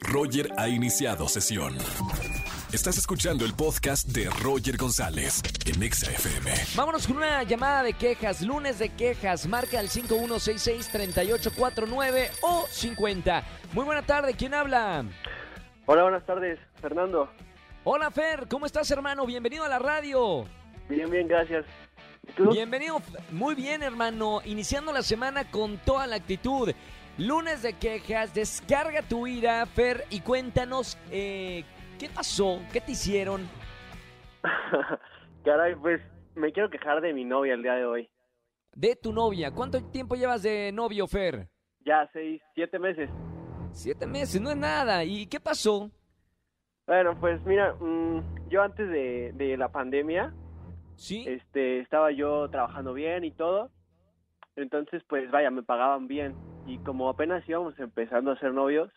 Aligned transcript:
Roger 0.00 0.48
ha 0.56 0.68
iniciado 0.68 1.28
sesión. 1.28 1.76
Estás 2.72 2.96
escuchando 2.96 3.44
el 3.44 3.54
podcast 3.54 4.08
de 4.08 4.30
Roger 4.42 4.76
González 4.76 5.42
en 5.66 5.82
Exa 5.82 6.10
FM. 6.10 6.50
Vámonos 6.74 7.06
con 7.06 7.18
una 7.18 7.42
llamada 7.42 7.82
de 7.82 7.92
quejas, 7.92 8.40
lunes 8.40 8.78
de 8.78 8.88
quejas. 8.88 9.46
Marca 9.46 9.78
al 9.78 9.88
5166-3849 9.88 12.30
o 12.42 12.66
50. 12.70 13.44
Muy 13.74 13.84
buena 13.84 14.02
tarde, 14.02 14.34
¿quién 14.34 14.54
habla? 14.54 15.04
Hola, 15.86 16.02
buenas 16.04 16.24
tardes, 16.24 16.58
Fernando. 16.80 17.28
Hola 17.84 18.10
Fer, 18.10 18.46
¿cómo 18.48 18.66
estás 18.66 18.90
hermano? 18.90 19.26
Bienvenido 19.26 19.64
a 19.64 19.68
la 19.68 19.78
radio. 19.78 20.46
Bien, 20.88 21.10
bien, 21.10 21.28
gracias. 21.28 21.64
¿Y 22.26 22.32
tú? 22.32 22.50
Bienvenido, 22.52 23.02
muy 23.32 23.54
bien 23.54 23.82
hermano, 23.82 24.40
iniciando 24.44 24.92
la 24.92 25.02
semana 25.02 25.50
con 25.50 25.76
toda 25.78 26.06
la 26.06 26.16
actitud. 26.16 26.72
Lunes 27.18 27.62
de 27.62 27.74
quejas, 27.74 28.32
descarga 28.32 29.02
tu 29.02 29.26
ira, 29.26 29.66
Fer, 29.66 30.04
y 30.08 30.20
cuéntanos 30.20 30.98
eh, 31.10 31.62
qué 31.98 32.08
pasó, 32.08 32.58
qué 32.72 32.80
te 32.80 32.92
hicieron. 32.92 33.42
Caray, 35.44 35.74
pues 35.76 36.00
me 36.34 36.52
quiero 36.52 36.70
quejar 36.70 37.02
de 37.02 37.12
mi 37.12 37.24
novia 37.24 37.52
el 37.52 37.62
día 37.62 37.74
de 37.74 37.84
hoy. 37.84 38.10
De 38.74 38.96
tu 38.96 39.12
novia, 39.12 39.50
¿cuánto 39.50 39.82
tiempo 39.90 40.14
llevas 40.14 40.42
de 40.42 40.72
novio, 40.72 41.06
Fer? 41.06 41.48
Ya 41.84 42.08
seis, 42.14 42.40
siete 42.54 42.78
meses. 42.78 43.10
Siete 43.72 44.06
meses, 44.06 44.40
no 44.40 44.50
es 44.50 44.56
nada. 44.56 45.04
¿Y 45.04 45.26
qué 45.26 45.38
pasó? 45.38 45.90
Bueno, 46.86 47.18
pues 47.20 47.44
mira, 47.44 47.74
mm, 47.74 48.48
yo 48.48 48.62
antes 48.62 48.88
de, 48.88 49.32
de 49.34 49.56
la 49.58 49.70
pandemia, 49.70 50.32
¿Sí? 50.96 51.24
este, 51.26 51.80
estaba 51.80 52.10
yo 52.10 52.48
trabajando 52.48 52.94
bien 52.94 53.24
y 53.24 53.32
todo. 53.32 53.70
Entonces, 54.56 55.02
pues 55.08 55.30
vaya, 55.30 55.50
me 55.50 55.62
pagaban 55.62 56.06
bien. 56.08 56.34
Y 56.66 56.78
como 56.78 57.08
apenas 57.08 57.46
íbamos 57.48 57.78
empezando 57.78 58.30
a 58.32 58.38
ser 58.38 58.52
novios, 58.52 58.90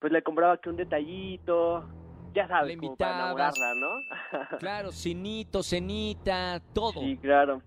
pues 0.00 0.12
le 0.12 0.22
compraba 0.22 0.58
que 0.58 0.70
un 0.70 0.76
detallito, 0.76 1.88
ya 2.34 2.48
sabes, 2.48 2.74
Le 2.74 2.78
como 2.78 2.96
para 2.96 3.14
enamorarla, 3.16 3.74
¿no? 3.74 3.88
Claro, 4.58 4.90
cinito, 4.92 5.62
cenita, 5.62 6.60
todo. 6.72 6.92
Sí, 7.00 7.16
claro. 7.18 7.62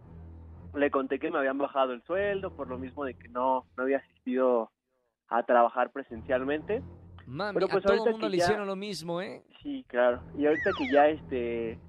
Le 0.76 0.92
conté 0.92 1.20
que 1.20 1.32
me 1.32 1.38
habían 1.40 1.58
bajado 1.58 1.94
el 1.94 2.04
sueldo 2.04 2.52
por 2.52 2.68
lo 2.68 2.78
mismo 2.78 3.04
de 3.06 3.14
que 3.14 3.30
no, 3.30 3.66
no 3.78 3.84
había 3.84 3.98
asistido 3.98 4.72
a 5.30 5.44
trabajar 5.44 5.92
presencialmente. 5.92 6.82
Mami, 7.26 7.56
Pero 7.56 7.68
pues 7.68 7.86
a 7.86 7.88
todo 7.88 8.06
el 8.06 8.12
mundo 8.12 8.30
le 8.30 8.38
ya- 8.38 8.44
hicieron 8.46 8.68
lo 8.68 8.76
mismo, 8.76 9.22
¿eh? 9.22 9.44
Sí, 9.62 9.84
claro. 9.88 10.22
Y 10.38 10.46
ahorita 10.46 10.72
que 10.78 10.90
ya 10.92 11.08
este 11.10 11.80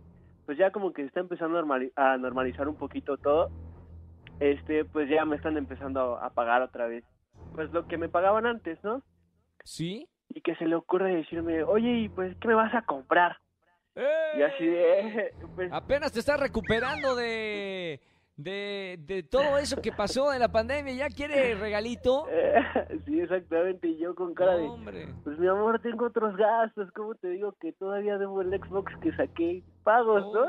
pues 0.46 0.56
ya 0.56 0.70
como 0.72 0.92
que 0.94 1.02
se 1.02 1.08
está 1.08 1.20
empezando 1.20 1.58
a 1.96 2.16
normalizar 2.16 2.68
un 2.68 2.76
poquito 2.76 3.18
todo, 3.18 3.50
este 4.40 4.84
pues 4.84 5.08
ya 5.08 5.24
me 5.24 5.36
están 5.36 5.56
empezando 5.56 6.18
a 6.18 6.30
pagar 6.30 6.62
otra 6.62 6.86
vez. 6.86 7.04
Pues 7.54 7.70
lo 7.72 7.86
que 7.86 7.98
me 7.98 8.08
pagaban 8.08 8.46
antes, 8.46 8.82
¿no? 8.82 9.02
¿Sí? 9.64 10.08
Y 10.28 10.40
que 10.40 10.54
se 10.56 10.66
le 10.66 10.74
ocurre 10.74 11.14
decirme, 11.14 11.62
"Oye, 11.62 11.90
¿y 11.90 12.08
pues 12.08 12.36
qué 12.40 12.48
me 12.48 12.54
vas 12.54 12.74
a 12.74 12.82
comprar?" 12.82 13.36
Y 14.36 14.42
así 14.42 14.66
de 14.66 15.34
pues 15.56 15.72
Apenas 15.72 16.12
te 16.12 16.20
estás 16.20 16.38
recuperando 16.38 17.16
de, 17.16 18.00
de, 18.36 18.96
de 19.00 19.22
todo 19.24 19.58
eso 19.58 19.80
que 19.82 19.90
pasó 19.92 20.30
de 20.30 20.38
la 20.38 20.50
pandemia. 20.50 20.94
¿Ya 20.94 21.08
quiere 21.08 21.54
regalito? 21.54 22.26
sí, 23.06 23.20
exactamente, 23.20 23.88
y 23.88 23.98
yo 23.98 24.14
con 24.14 24.34
cara 24.34 24.56
de 24.56 24.68
Hombre. 24.68 25.08
Pues 25.24 25.38
mi 25.38 25.48
amor, 25.48 25.80
tengo 25.80 26.06
otros 26.06 26.36
gastos, 26.36 26.90
¿cómo 26.92 27.14
te 27.16 27.28
digo 27.30 27.52
que 27.60 27.72
todavía 27.72 28.18
debo 28.18 28.40
el 28.40 28.50
Xbox 28.50 28.92
que 29.00 29.12
saqué 29.16 29.62
pagos, 29.82 30.32
¿no? 30.32 30.46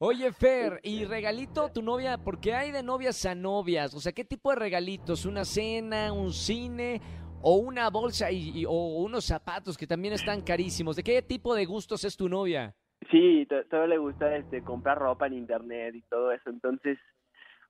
Oye, 0.00 0.30
Fer, 0.32 0.78
¿y 0.84 1.04
regalito 1.04 1.70
tu 1.70 1.82
novia? 1.82 2.18
Porque 2.18 2.54
hay 2.54 2.70
de 2.70 2.84
novias 2.84 3.26
a 3.26 3.34
novias. 3.34 3.92
O 3.94 4.00
sea, 4.00 4.12
¿qué 4.12 4.24
tipo 4.24 4.50
de 4.50 4.56
regalitos? 4.56 5.26
¿Una 5.26 5.44
cena, 5.44 6.12
un 6.12 6.30
cine 6.32 7.00
o 7.42 7.56
una 7.56 7.90
bolsa 7.90 8.30
y, 8.30 8.60
y- 8.60 8.64
o 8.64 8.70
unos 8.98 9.24
zapatos 9.24 9.76
que 9.76 9.88
también 9.88 10.14
están 10.14 10.40
carísimos? 10.42 10.94
¿De 10.94 11.02
qué 11.02 11.20
tipo 11.22 11.52
de 11.52 11.64
gustos 11.66 12.04
es 12.04 12.16
tu 12.16 12.28
novia? 12.28 12.76
Sí, 13.10 13.44
to- 13.48 13.64
todavía 13.64 13.96
le 13.96 13.98
gusta 13.98 14.36
este 14.36 14.62
comprar 14.62 14.98
ropa 14.98 15.26
en 15.26 15.32
internet 15.34 15.96
y 15.96 16.02
todo 16.02 16.30
eso, 16.30 16.48
entonces, 16.50 16.96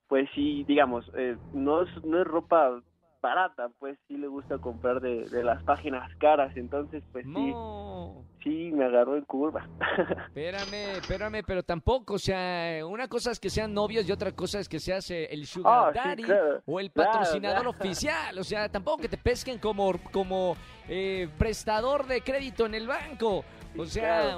pues 0.06 0.28
sí, 0.34 0.64
digamos, 0.64 1.10
eh, 1.16 1.36
no 1.54 1.82
es 1.82 2.04
no 2.04 2.20
es 2.20 2.26
ropa 2.26 2.82
barata, 3.20 3.68
pues 3.78 3.98
sí 4.06 4.16
le 4.16 4.26
gusta 4.28 4.58
comprar 4.58 5.00
de, 5.00 5.28
de 5.28 5.42
las 5.44 5.62
páginas 5.64 6.08
caras, 6.16 6.56
entonces, 6.56 7.02
pues 7.12 7.24
sí, 7.24 7.30
No. 7.30 8.24
sí 8.42 8.70
me 8.72 8.84
agarró 8.84 9.16
en 9.16 9.24
curva. 9.24 9.66
Espérame, 10.28 10.96
espérame, 10.98 11.42
pero 11.46 11.62
tampoco, 11.62 12.14
o 12.14 12.18
sea, 12.18 12.84
una 12.86 13.08
cosa 13.08 13.30
es 13.30 13.40
que 13.40 13.50
sean 13.50 13.74
novios 13.74 14.08
y 14.08 14.12
otra 14.12 14.32
cosa 14.32 14.60
es 14.60 14.68
que 14.68 14.78
seas 14.78 15.10
eh, 15.10 15.26
el 15.32 15.42
Ah, 15.42 15.46
sugar 15.46 15.92
sí, 15.92 15.98
daddy 15.98 16.22
claro. 16.22 16.62
o 16.66 16.80
el 16.80 16.90
patrocinador 16.90 17.62
claro. 17.62 17.70
oficial, 17.70 18.38
o 18.38 18.44
sea, 18.44 18.68
tampoco 18.68 19.02
que 19.02 19.08
te 19.08 19.18
pesquen 19.18 19.58
como, 19.58 19.92
como 20.12 20.56
eh, 20.88 21.28
prestador 21.38 22.06
de 22.06 22.20
crédito 22.20 22.66
en 22.66 22.74
el 22.74 22.86
banco, 22.86 23.44
o 23.76 23.84
Sí, 23.84 23.90
sea. 24.00 24.36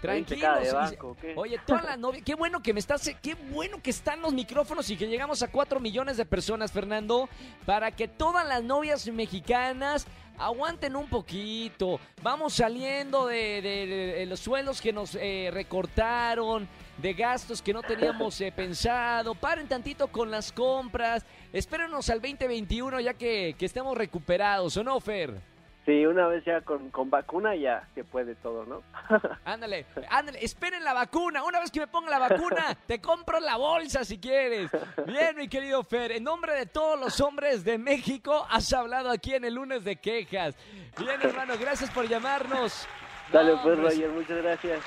Tranquilos. 0.00 0.40
cara 0.42 0.60
de 0.60 0.68
y- 0.68 0.72
banco, 0.72 1.16
¿qué? 1.20 1.34
Oye, 1.36 1.58
toda 1.66 1.82
la 1.82 1.96
novia, 1.96 2.22
qué 2.24 2.34
bueno 2.34 2.60
que 2.62 2.72
me 2.72 2.80
estás, 2.80 3.10
qué 3.22 3.34
bueno 3.34 3.80
que 3.82 3.90
están 3.90 4.20
los 4.20 4.32
micrófonos 4.32 4.88
y 4.90 4.96
que 4.96 5.06
llegamos 5.06 5.42
a 5.42 5.48
cuatro 5.50 5.80
millones 5.80 6.16
de 6.16 6.24
personas, 6.24 6.72
Fernando, 6.72 7.28
para 7.66 7.90
que 7.90 8.08
todas 8.08 8.46
las 8.46 8.62
novias 8.62 9.06
mexicanas 9.08 10.06
aguanten 10.38 10.96
un 10.96 11.06
poquito. 11.08 12.00
Vamos 12.22 12.54
saliendo 12.54 13.26
de, 13.26 13.60
de- 13.60 13.86
de- 13.86 14.12
de 14.20 14.26
los 14.26 14.40
sueldos 14.40 14.80
que 14.80 14.90
nos 14.92 15.14
eh, 15.14 15.50
recortaron, 15.52 16.66
de 16.96 17.12
gastos 17.14 17.60
que 17.60 17.72
no 17.74 17.82
teníamos 17.82 18.40
eh, 18.40 18.50
pensado. 18.50 19.34
Paren 19.34 19.68
tantito 19.68 20.08
con 20.08 20.30
las 20.30 20.50
compras. 20.52 21.24
Espérenos 21.52 22.08
al 22.08 22.20
2021 22.22 23.00
ya 23.00 23.12
que, 23.14 23.54
que 23.58 23.66
estemos 23.66 23.96
recuperados, 23.96 24.76
¿o 24.78 24.84
no, 24.84 24.98
Fer? 25.00 25.40
Sí, 25.86 26.04
una 26.04 26.26
vez 26.26 26.44
ya 26.44 26.60
con, 26.60 26.90
con 26.90 27.08
vacuna 27.08 27.56
ya 27.56 27.88
se 27.94 28.04
puede 28.04 28.34
todo, 28.34 28.66
¿no? 28.66 28.82
Ándale, 29.44 29.86
ándale, 30.10 30.44
esperen 30.44 30.84
la 30.84 30.92
vacuna. 30.92 31.42
Una 31.42 31.58
vez 31.58 31.70
que 31.70 31.80
me 31.80 31.86
ponga 31.86 32.10
la 32.10 32.18
vacuna, 32.18 32.76
te 32.86 33.00
compro 33.00 33.40
la 33.40 33.56
bolsa 33.56 34.04
si 34.04 34.18
quieres. 34.18 34.70
Bien, 35.06 35.34
mi 35.36 35.48
querido 35.48 35.82
Fer, 35.82 36.12
en 36.12 36.24
nombre 36.24 36.54
de 36.54 36.66
todos 36.66 37.00
los 37.00 37.20
hombres 37.20 37.64
de 37.64 37.78
México, 37.78 38.46
has 38.50 38.72
hablado 38.72 39.10
aquí 39.10 39.34
en 39.34 39.44
el 39.44 39.54
lunes 39.54 39.82
de 39.82 39.96
quejas. 39.96 40.54
Bien, 40.98 41.20
hermano, 41.22 41.54
gracias 41.58 41.90
por 41.90 42.06
llamarnos. 42.06 42.86
Dale, 43.32 43.52
No, 43.52 43.62
pues, 43.62 43.78
Roger, 43.78 44.10
muchas 44.10 44.36
gracias. 44.42 44.80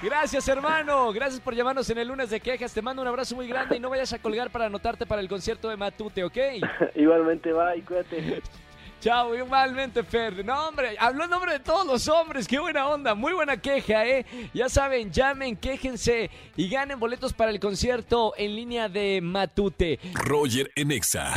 Gracias, 0.02 0.46
hermano. 0.48 1.12
Gracias 1.12 1.40
por 1.40 1.54
llamarnos 1.54 1.88
en 1.90 1.98
el 1.98 2.08
lunes 2.08 2.30
de 2.30 2.40
quejas. 2.40 2.72
Te 2.72 2.82
mando 2.82 3.02
un 3.02 3.08
abrazo 3.08 3.34
muy 3.34 3.46
grande 3.46 3.76
y 3.76 3.80
no 3.80 3.90
vayas 3.90 4.12
a 4.12 4.18
colgar 4.18 4.50
para 4.50 4.66
anotarte 4.66 5.06
para 5.06 5.20
el 5.20 5.28
concierto 5.28 5.68
de 5.68 5.76
Matute, 5.76 6.24
¿ok? 6.24 6.36
Igualmente, 6.94 7.52
bye, 7.52 7.82
cuídate. 7.82 8.42
Chao, 9.00 9.32
igualmente, 9.32 10.02
Fer. 10.02 10.44
No, 10.44 10.68
hombre, 10.68 10.96
habló 10.98 11.22
en 11.22 11.30
nombre 11.30 11.52
de 11.52 11.60
todos 11.60 11.86
los 11.86 12.08
hombres. 12.08 12.48
Qué 12.48 12.58
buena 12.58 12.88
onda, 12.88 13.14
muy 13.14 13.32
buena 13.32 13.56
queja, 13.56 14.04
¿eh? 14.04 14.26
Ya 14.52 14.68
saben, 14.68 15.12
llamen, 15.12 15.56
quéjense 15.56 16.28
y 16.56 16.68
ganen 16.68 16.98
boletos 16.98 17.32
para 17.32 17.52
el 17.52 17.60
concierto 17.60 18.34
en 18.36 18.56
línea 18.56 18.88
de 18.88 19.20
Matute. 19.22 20.00
Roger 20.14 20.72
en 20.74 20.90
Exa. 20.90 21.34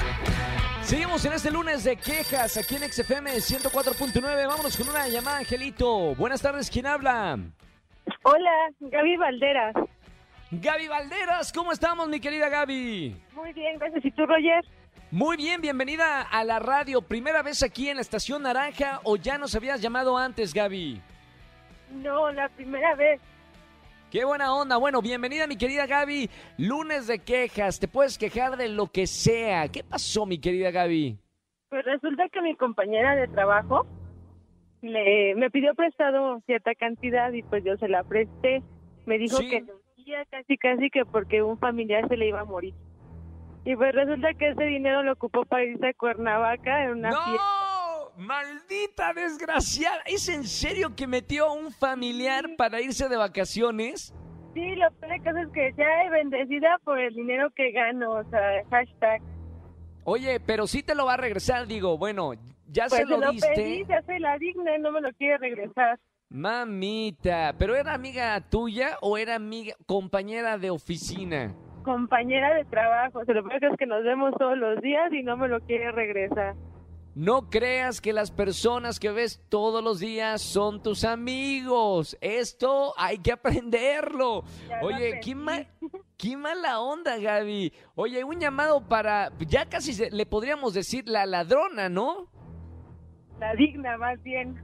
Seguimos 0.82 1.24
en 1.26 1.34
este 1.34 1.52
lunes 1.52 1.84
de 1.84 1.98
quejas 1.98 2.58
aquí 2.58 2.78
en 2.78 2.92
XFM 2.92 3.32
104.9. 3.36 4.48
Vámonos 4.48 4.76
con 4.76 4.90
una 4.90 5.08
llamada, 5.08 5.38
Angelito. 5.38 6.16
Buenas 6.16 6.42
tardes, 6.42 6.68
¿quién 6.72 6.88
habla? 6.88 7.38
Hola, 8.24 8.70
Gaby 8.80 9.18
Valderas. 9.18 9.76
Gaby 10.52 10.88
Valderas, 10.88 11.54
¿cómo 11.54 11.72
estamos, 11.72 12.08
mi 12.10 12.20
querida 12.20 12.50
Gaby? 12.50 13.16
Muy 13.34 13.54
bien, 13.54 13.80
gracias. 13.80 14.06
¿Y 14.06 14.12
tú, 14.12 14.26
Roger? 14.26 14.64
Muy 15.12 15.38
bien, 15.38 15.62
bienvenida 15.62 16.22
a 16.22 16.44
la 16.44 16.60
radio. 16.60 17.02
¿Primera 17.02 17.42
vez 17.42 17.64
aquí 17.64 17.90
en 17.90 17.96
la 17.96 18.02
Estación 18.02 18.44
Naranja 18.44 19.02
o 19.04 19.16
ya 19.18 19.38
nos 19.38 19.56
habías 19.56 19.82
llamado 19.82 20.18
antes, 20.18 20.54
Gaby? 20.54 21.02
No, 21.92 22.32
la 22.32 22.48
primera 22.50 22.96
vez. 22.96 23.20
Qué 24.10 24.26
buena 24.26 24.54
onda. 24.54 24.78
Bueno, 24.78 25.02
bienvenida 25.02 25.48
mi 25.48 25.58
querida 25.58 25.86
Gaby. 25.86 26.30
Lunes 26.58 27.08
de 27.08 27.20
quejas. 27.20 27.80
Te 27.80 27.88
puedes 27.88 28.18
quejar 28.18 28.58
de 28.58 28.68
lo 28.70 28.88
que 28.88 29.08
sea. 29.08 29.70
¿Qué 29.70 29.84
pasó, 29.84 30.26
mi 30.26 30.38
querida 30.38 30.70
Gaby? 30.72 31.18
Pues 31.70 31.85
resulta 31.85 32.28
que 32.28 32.41
mi 32.41 32.56
compañera 32.56 33.16
de 33.16 33.30
trabajo 33.30 33.85
le, 34.82 35.36
me 35.36 35.50
pidió 35.52 35.74
prestado 35.76 36.40
cierta 36.46 36.74
cantidad 36.76 37.32
y 37.32 37.44
pues 37.44 37.64
yo 37.64 37.78
se 37.78 37.88
la 37.88 38.04
presté. 38.04 38.64
Me 39.06 39.18
dijo 39.18 39.38
Sí. 39.38 39.50
que 39.50 39.64
quería 39.98 40.26
casi 40.26 40.58
casi 40.58 40.90
que 40.90 41.06
porque 41.06 41.42
un 41.44 41.58
familiar 41.58 42.08
se 42.08 42.18
le 42.18 42.28
iba 42.28 42.42
a 42.42 42.46
morir. 42.46 42.74
Y 43.64 43.76
pues 43.76 43.94
resulta 43.94 44.34
que 44.34 44.50
ese 44.50 44.64
dinero 44.64 45.04
lo 45.04 45.14
ocupó 45.14 45.46
para 45.46 45.64
irse 45.64 45.88
a 45.90 45.94
Cuernavaca 45.94 46.84
en 46.86 46.92
una 46.92 47.10
fiesta. 47.12 47.32
¡No! 48.18 48.24
¡Maldita 48.26 49.14
desgraciada! 49.14 50.02
¿Es 50.06 50.28
en 50.30 50.44
serio 50.44 50.96
que 50.96 51.08
metió 51.08 51.46
a 51.46 51.54
un 51.54 51.72
familiar 51.72 52.44
para 52.58 52.82
irse 52.82 53.08
de 53.08 53.18
vacaciones? 53.18 54.14
Sí, 54.54 54.76
lo 54.76 54.92
peor 55.00 55.12
de 55.14 55.20
caso 55.22 55.38
es 55.40 55.48
que 55.54 55.62
decía, 55.62 55.86
ay, 56.02 56.10
bendecida 56.10 56.78
por 56.84 57.00
el 57.00 57.14
dinero 57.14 57.50
que 57.56 57.72
gano, 57.72 58.12
o 58.16 58.24
sea, 58.30 58.64
hashtag. 58.70 59.22
Oye, 60.04 60.40
pero 60.40 60.68
sí 60.68 60.84
te 60.84 60.94
lo 60.96 61.06
va 61.06 61.14
a 61.14 61.18
regresar, 61.18 61.68
digo, 61.68 61.98
bueno, 61.98 62.32
ya 62.72 62.88
Pues 62.88 63.02
se 63.02 63.06
lo 63.06 63.20
pedí, 63.20 63.32
diste. 63.34 63.85
se 63.85 63.94
hace 63.94 64.20
la 64.20 64.38
digna 64.38 64.76
y 64.76 64.82
no 64.82 64.91
me 64.91 65.02
lo 65.02 65.12
quiere 65.14 65.38
regresar. 65.38 66.00
Mamita, 66.29 67.56
¿pero 67.58 67.76
era 67.76 67.94
amiga 67.94 68.40
tuya 68.50 68.97
o 69.02 69.18
era 69.18 69.35
amiga 69.35 69.76
compañera 69.85 70.58
de 70.58 70.70
oficina? 70.70 71.56
compañera 71.84 72.53
de 72.53 72.64
trabajo. 72.66 73.26
Se 73.26 73.34
lo 73.34 73.44
que 73.44 73.56
es 73.56 73.78
que 73.79 73.88
nos 73.88 74.03
vemos 74.03 74.34
todos 74.38 74.56
los 74.58 74.79
días 74.82 75.12
y 75.12 75.23
no 75.23 75.35
me 75.35 75.47
lo 75.47 75.59
quiere 75.62 75.91
regresar. 75.91 76.53
No 77.16 77.50
creas 77.50 78.00
que 78.02 78.14
las 78.14 78.29
personas 78.32 79.00
que 79.00 79.09
ves 79.12 79.44
todos 79.50 79.84
los 79.84 80.00
días 80.00 80.41
son 80.41 80.82
tus 80.84 81.03
amigos. 81.03 82.16
Esto 82.22 82.94
hay 82.97 83.18
que 83.18 83.32
aprenderlo. 83.32 84.44
Ya 84.70 84.79
lo 84.79 84.88
Oye, 84.88 85.20
qué, 85.23 85.34
ma- 85.35 85.66
qué 86.18 86.38
mala 86.38 86.79
onda, 86.79 87.18
Gaby. 87.18 87.73
Oye, 87.96 88.23
un 88.23 88.40
llamado 88.40 88.88
para, 88.88 89.32
ya 89.40 89.66
casi 89.68 89.94
se- 89.94 90.12
le 90.12 90.26
podríamos 90.28 90.73
decir 90.76 91.03
la 91.08 91.26
ladrona, 91.26 91.90
¿no? 91.90 92.28
La 93.41 93.55
digna, 93.55 93.97
más 93.97 94.22
bien. 94.23 94.55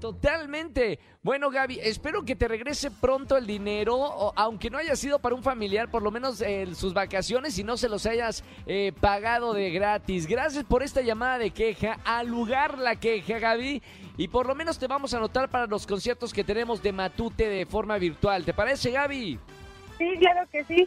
Totalmente. 0.00 0.98
Bueno, 1.22 1.50
Gaby, 1.50 1.78
espero 1.82 2.24
que 2.24 2.34
te 2.36 2.48
regrese 2.48 2.90
pronto 2.90 3.36
el 3.36 3.46
dinero, 3.46 3.96
o- 3.96 4.32
aunque 4.36 4.70
no 4.70 4.78
haya 4.78 4.96
sido 4.96 5.18
para 5.18 5.34
un 5.34 5.42
familiar, 5.42 5.90
por 5.90 6.02
lo 6.02 6.10
menos 6.10 6.40
eh, 6.40 6.66
sus 6.74 6.94
vacaciones 6.94 7.58
y 7.58 7.64
no 7.64 7.76
se 7.76 7.88
los 7.88 8.06
hayas 8.06 8.44
eh, 8.66 8.92
pagado 9.00 9.52
de 9.54 9.70
gratis. 9.70 10.26
Gracias 10.26 10.64
por 10.64 10.82
esta 10.82 11.00
llamada 11.00 11.38
de 11.38 11.50
queja, 11.50 11.98
al 12.04 12.28
lugar 12.28 12.78
la 12.78 12.96
queja, 12.96 13.38
Gaby, 13.38 13.82
y 14.16 14.28
por 14.28 14.46
lo 14.46 14.54
menos 14.54 14.78
te 14.78 14.86
vamos 14.86 15.14
a 15.14 15.18
anotar 15.18 15.48
para 15.48 15.66
los 15.66 15.86
conciertos 15.86 16.32
que 16.32 16.44
tenemos 16.44 16.82
de 16.82 16.92
Matute 16.92 17.48
de 17.48 17.66
forma 17.66 17.98
virtual. 17.98 18.44
¿Te 18.44 18.54
parece, 18.54 18.90
Gaby? 18.90 19.38
Sí, 19.98 20.14
claro 20.18 20.48
que 20.50 20.64
sí. 20.64 20.86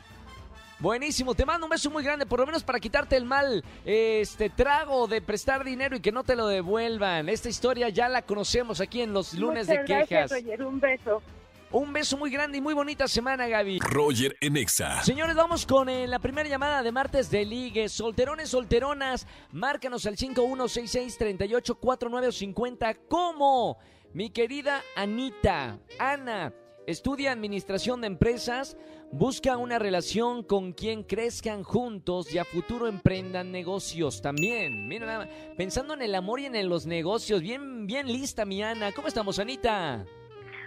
Buenísimo, 0.82 1.34
te 1.36 1.46
mando 1.46 1.68
un 1.68 1.70
beso 1.70 1.92
muy 1.92 2.04
grande, 2.04 2.26
por 2.26 2.40
lo 2.40 2.48
menos 2.48 2.64
para 2.64 2.80
quitarte 2.80 3.16
el 3.16 3.24
mal 3.24 3.64
este 3.86 4.50
trago 4.50 5.06
de 5.08 5.22
prestar 5.22 5.64
dinero 5.64 5.96
y 5.96 6.00
que 6.00 6.12
no 6.12 6.24
te 6.24 6.36
lo 6.36 6.48
devuelvan. 6.48 7.30
Esta 7.30 7.50
historia 7.50 7.90
ya 7.90 8.10
la 8.10 8.24
conocemos 8.24 8.82
aquí 8.82 9.02
en 9.02 9.14
los 9.14 9.36
lunes 9.36 9.68
Muchas 9.68 9.88
de 9.88 9.94
gracias, 9.94 10.10
quejas. 10.10 10.32
Roger. 10.32 10.64
Un 10.64 10.80
beso. 10.80 11.22
Un 11.70 11.94
beso 11.94 12.18
muy 12.18 12.32
grande 12.32 12.58
y 12.58 12.62
muy 12.62 12.74
bonita 12.74 13.08
semana, 13.08 13.48
Gaby. 13.48 13.78
Roger 13.80 14.36
en 14.42 14.58
Exa. 14.58 15.04
Señores, 15.04 15.36
vamos 15.36 15.68
con 15.68 15.88
eh, 15.88 16.08
la 16.08 16.18
primera 16.18 16.50
llamada 16.50 16.82
de 16.82 16.92
martes 16.92 17.30
de 17.30 17.46
ligue. 17.46 17.88
Solterones, 17.88 18.50
solteronas, 18.50 19.28
márcanos 19.52 20.08
al 20.08 20.18
5166-384950. 20.18 22.98
¿Cómo? 23.08 23.78
Mi 24.14 24.32
querida 24.32 24.82
Anita, 24.98 25.80
Ana, 25.98 26.52
estudia 26.92 27.32
administración 27.32 28.02
de 28.02 28.08
empresas, 28.08 28.78
busca 29.12 29.58
una 29.58 29.80
relación 29.80 30.44
con 30.44 30.74
quien 30.74 31.04
crezcan 31.04 31.64
juntos 31.64 32.34
y 32.34 32.38
a 32.38 32.46
futuro 32.46 32.88
emprendan 32.88 33.52
negocios 33.52 34.22
también. 34.22 34.88
Mira, 34.88 35.06
nada 35.06 35.20
más, 35.20 35.30
pensando 35.58 35.94
en 35.94 36.02
el 36.02 36.14
amor 36.16 36.40
y 36.40 36.46
en 36.46 36.70
los 36.70 36.86
negocios. 36.86 37.42
Bien, 37.42 37.88
bien 37.88 38.08
lista, 38.08 38.46
mi 38.46 38.62
Ana. 38.62 38.92
¿Cómo 38.92 39.08
estamos, 39.08 39.40
Anita? 39.40 40.06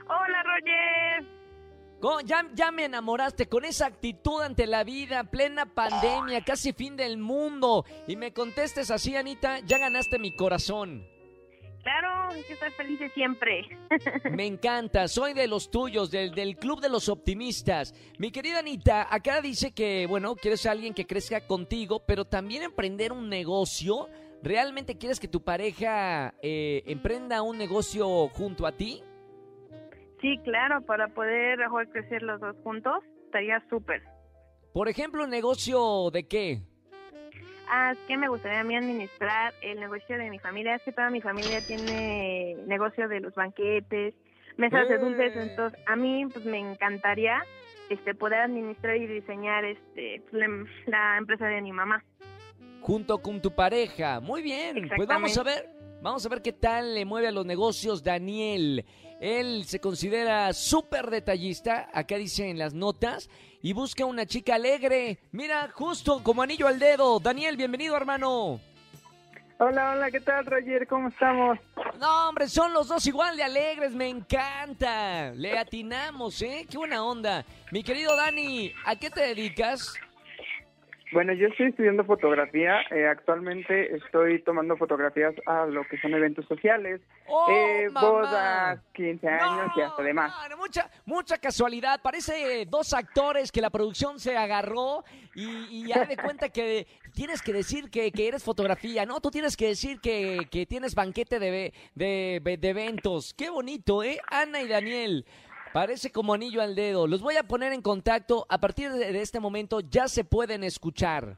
Hola, 0.06 0.42
Roger. 0.42 1.26
¿Cómo? 2.00 2.20
Ya, 2.20 2.46
ya 2.54 2.70
me 2.70 2.84
enamoraste 2.84 3.46
con 3.48 3.64
esa 3.64 3.86
actitud 3.86 4.42
ante 4.42 4.66
la 4.66 4.84
vida, 4.84 5.24
plena 5.24 5.66
pandemia, 5.66 6.42
casi 6.44 6.72
fin 6.72 6.96
del 6.96 7.18
mundo. 7.18 7.84
Y 8.06 8.16
me 8.16 8.32
contestes 8.32 8.90
así, 8.90 9.16
Anita, 9.16 9.60
ya 9.60 9.78
ganaste 9.78 10.18
mi 10.18 10.34
corazón. 10.34 11.13
Claro, 11.84 12.30
hay 12.30 12.42
que 12.44 12.54
estar 12.54 12.72
felices 12.72 13.12
siempre. 13.12 13.68
Me 14.32 14.46
encanta, 14.46 15.06
soy 15.06 15.34
de 15.34 15.46
los 15.46 15.70
tuyos, 15.70 16.10
del, 16.10 16.34
del 16.34 16.56
club 16.56 16.80
de 16.80 16.88
los 16.88 17.10
optimistas. 17.10 17.94
Mi 18.18 18.30
querida 18.30 18.60
Anita, 18.60 19.06
acá 19.14 19.42
dice 19.42 19.72
que, 19.72 20.06
bueno, 20.06 20.34
quieres 20.34 20.64
a 20.64 20.70
alguien 20.70 20.94
que 20.94 21.06
crezca 21.06 21.46
contigo, 21.46 22.02
pero 22.06 22.24
también 22.24 22.62
emprender 22.62 23.12
un 23.12 23.28
negocio. 23.28 24.08
¿Realmente 24.42 24.96
quieres 24.96 25.20
que 25.20 25.28
tu 25.28 25.42
pareja 25.42 26.34
eh, 26.42 26.82
emprenda 26.86 27.42
un 27.42 27.58
negocio 27.58 28.28
junto 28.28 28.66
a 28.66 28.72
ti? 28.72 29.02
Sí, 30.22 30.38
claro, 30.42 30.80
para 30.86 31.08
poder 31.08 31.58
crecer 31.92 32.22
los 32.22 32.40
dos 32.40 32.56
juntos, 32.64 33.04
estaría 33.26 33.62
súper. 33.68 34.02
Por 34.72 34.88
ejemplo, 34.88 35.24
¿un 35.24 35.30
negocio 35.30 36.10
de 36.10 36.26
qué? 36.26 36.62
Ah, 37.68 37.92
es 37.92 37.98
que 38.06 38.16
me 38.16 38.28
gustaría 38.28 38.60
a 38.60 38.64
mí 38.64 38.76
administrar 38.76 39.54
el 39.62 39.80
negocio 39.80 40.18
de 40.18 40.30
mi 40.30 40.38
familia. 40.38 40.74
Es 40.76 40.82
que 40.82 40.92
toda 40.92 41.10
mi 41.10 41.20
familia 41.20 41.60
tiene 41.66 42.56
negocio 42.66 43.08
de 43.08 43.20
los 43.20 43.34
banquetes, 43.34 44.14
mesas 44.56 44.88
de 44.88 44.98
dulces, 44.98 45.34
Eh. 45.34 45.42
entonces 45.50 45.80
a 45.86 45.96
mí 45.96 46.26
pues 46.32 46.44
me 46.44 46.58
encantaría 46.58 47.42
este 47.90 48.14
poder 48.14 48.40
administrar 48.40 48.96
y 48.96 49.06
diseñar 49.06 49.64
este 49.64 50.22
la, 50.30 50.46
la 50.86 51.18
empresa 51.18 51.46
de 51.46 51.60
mi 51.62 51.72
mamá. 51.72 52.02
junto 52.80 53.16
con 53.18 53.40
tu 53.40 53.50
pareja. 53.50 54.20
Muy 54.20 54.42
bien, 54.42 54.90
pues 54.94 55.08
vamos 55.08 55.36
a 55.38 55.42
ver, 55.42 55.70
vamos 56.04 56.26
a 56.26 56.28
ver 56.28 56.42
qué 56.42 56.52
tal 56.52 56.94
le 56.94 57.06
mueve 57.06 57.28
a 57.28 57.32
los 57.32 57.46
negocios 57.46 58.02
Daniel. 58.02 58.84
Él 59.20 59.64
se 59.64 59.80
considera 59.80 60.52
súper 60.52 61.08
detallista, 61.08 61.88
acá 61.94 62.16
dice 62.16 62.50
en 62.50 62.58
las 62.58 62.74
notas, 62.74 63.30
y 63.62 63.72
busca 63.72 64.04
una 64.04 64.26
chica 64.26 64.56
alegre. 64.56 65.18
Mira, 65.32 65.70
justo 65.72 66.22
como 66.22 66.42
anillo 66.42 66.66
al 66.66 66.78
dedo. 66.78 67.18
Daniel, 67.20 67.56
bienvenido, 67.56 67.96
hermano. 67.96 68.60
Hola, 69.58 69.92
hola, 69.92 70.10
¿qué 70.10 70.20
tal, 70.20 70.44
Roger? 70.44 70.86
¿Cómo 70.86 71.08
estamos? 71.08 71.58
No, 71.98 72.28
hombre, 72.28 72.48
son 72.48 72.74
los 72.74 72.88
dos 72.88 73.06
igual 73.06 73.34
de 73.38 73.44
alegres, 73.44 73.92
me 73.92 74.08
encanta. 74.08 75.32
Le 75.32 75.58
atinamos, 75.58 76.42
¿eh? 76.42 76.66
Qué 76.68 76.76
buena 76.76 77.02
onda. 77.02 77.46
Mi 77.70 77.82
querido 77.82 78.14
Dani, 78.14 78.72
¿a 78.84 78.94
qué 78.96 79.08
te 79.08 79.22
dedicas? 79.22 79.94
Bueno, 81.14 81.32
yo 81.32 81.46
estoy 81.48 81.68
estudiando 81.68 82.04
fotografía. 82.04 82.80
eh, 82.90 83.06
actualmente 83.06 83.94
estoy 83.96 84.42
tomando 84.42 84.76
fotografías 84.76 85.34
a 85.46 85.64
lo 85.64 85.84
que 85.84 85.98
son 86.00 86.12
eventos 86.12 86.44
sociales, 86.46 87.00
¡Oh, 87.28 87.46
eh, 87.50 87.88
bodas, 87.88 88.80
15 88.92 89.26
años 89.28 89.72
y 89.76 89.80
hasta 89.80 90.02
demás. 90.02 90.32
Mucha, 90.58 90.90
mucha 91.06 91.38
casualidad. 91.38 92.00
Parece 92.02 92.66
dos 92.66 92.92
actores 92.92 93.50
que 93.52 93.60
la 93.62 93.70
producción 93.70 94.18
se 94.18 94.36
agarró 94.36 95.04
y, 95.34 95.46
y 95.70 95.86
ya 95.88 96.04
de 96.04 96.16
cuenta 96.24 96.48
que 96.50 96.86
tienes 97.14 97.40
que 97.42 97.52
decir 97.52 97.90
que, 97.90 98.10
que 98.12 98.28
eres 98.28 98.42
fotografía, 98.44 99.06
¿no? 99.06 99.20
Tú 99.20 99.30
tienes 99.30 99.56
que 99.56 99.68
decir 99.68 100.00
que, 100.00 100.48
que 100.50 100.66
tienes 100.66 100.94
banquete 100.94 101.38
de, 101.38 101.72
de, 101.94 102.58
de 102.58 102.68
eventos. 102.68 103.34
Qué 103.34 103.50
bonito, 103.50 104.02
¿eh? 104.02 104.20
Ana 104.28 104.60
y 104.60 104.68
Daniel. 104.68 105.24
Parece 105.74 106.12
como 106.12 106.32
anillo 106.34 106.62
al 106.62 106.76
dedo. 106.76 107.08
Los 107.08 107.20
voy 107.20 107.34
a 107.36 107.42
poner 107.42 107.72
en 107.72 107.82
contacto. 107.82 108.46
A 108.48 108.58
partir 108.58 108.92
de, 108.92 109.20
este 109.20 109.40
momento 109.40 109.80
ya 109.80 110.06
se 110.06 110.22
pueden 110.22 110.62
escuchar. 110.62 111.34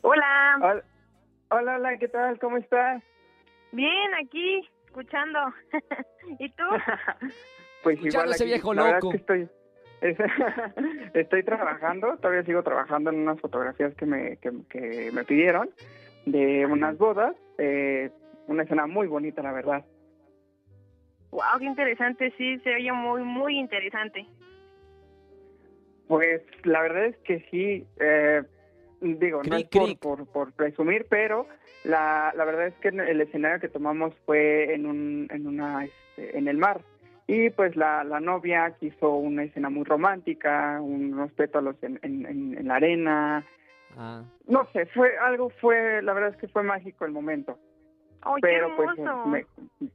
Hola, 0.00 0.56
Hola, 0.62 0.82
hola, 1.50 1.76
hola, 1.76 1.98
¿qué 1.98 2.08
tal? 2.08 2.38
¿Cómo 2.38 2.56
estás? 2.56 3.02
bien 3.72 4.14
aquí 4.14 4.66
escuchando. 4.86 5.38
¿Y 6.38 6.48
tú? 6.52 6.62
pues 7.82 8.02
igual 8.02 8.30
ese 8.30 8.44
aquí, 8.44 8.52
viejo 8.52 8.72
la 8.72 8.84
verdad 8.84 9.00
loco. 9.02 9.14
es 9.14 9.22
que 9.22 9.48
estoy, 10.00 11.10
estoy 11.20 11.42
trabajando, 11.42 12.16
todavía 12.16 12.44
sigo 12.44 12.62
trabajando 12.62 13.10
en 13.10 13.16
unas 13.16 13.38
fotografías 13.38 13.94
que 13.96 14.06
me, 14.06 14.38
que, 14.38 14.50
que 14.70 15.10
me 15.12 15.24
pidieron 15.24 15.68
de 16.24 16.64
unas 16.64 16.96
bodas, 16.96 17.36
eh, 17.58 18.10
una 18.46 18.62
escena 18.62 18.86
muy 18.86 19.08
bonita, 19.08 19.42
la 19.42 19.52
verdad. 19.52 19.84
Wow, 21.34 21.58
qué 21.58 21.64
interesante, 21.64 22.32
sí, 22.38 22.58
se 22.60 22.72
oye 22.76 22.92
muy 22.92 23.22
muy 23.24 23.58
interesante. 23.58 24.24
Pues 26.06 26.42
la 26.62 26.80
verdad 26.80 27.06
es 27.06 27.16
que 27.24 27.40
sí, 27.50 27.84
eh, 27.98 28.42
digo, 29.00 29.42
no 29.42 29.56
es 29.56 29.64
por, 29.98 29.98
por, 29.98 30.26
por 30.28 30.52
presumir, 30.52 31.06
pero 31.10 31.48
la, 31.82 32.32
la 32.36 32.44
verdad 32.44 32.68
es 32.68 32.74
que 32.74 32.88
el 32.88 33.20
escenario 33.20 33.58
que 33.58 33.68
tomamos 33.68 34.14
fue 34.26 34.72
en 34.74 34.86
un, 34.86 35.26
en 35.30 35.46
una, 35.48 35.86
este, 35.86 36.38
en 36.38 36.46
el 36.46 36.56
mar. 36.58 36.82
Y 37.26 37.50
pues 37.50 37.74
la, 37.74 38.04
la 38.04 38.20
novia 38.20 38.76
quiso 38.78 39.16
una 39.16 39.42
escena 39.42 39.70
muy 39.70 39.82
romántica, 39.82 40.78
unos 40.80 41.32
pétalos 41.32 41.74
en, 41.82 41.98
en, 42.02 42.26
en- 42.26 42.58
en 42.58 42.68
la 42.68 42.76
arena. 42.76 43.44
Ah. 43.96 44.22
No 44.46 44.68
sé, 44.72 44.86
fue 44.86 45.16
algo, 45.18 45.50
fue, 45.50 46.00
la 46.00 46.12
verdad 46.12 46.30
es 46.30 46.36
que 46.36 46.46
fue 46.48 46.62
mágico 46.62 47.06
el 47.06 47.12
momento. 47.12 47.58
¡Ay, 48.24 48.40
Pero 48.40 48.68
qué 48.68 48.74
pues 48.76 48.98
me, 49.26 49.46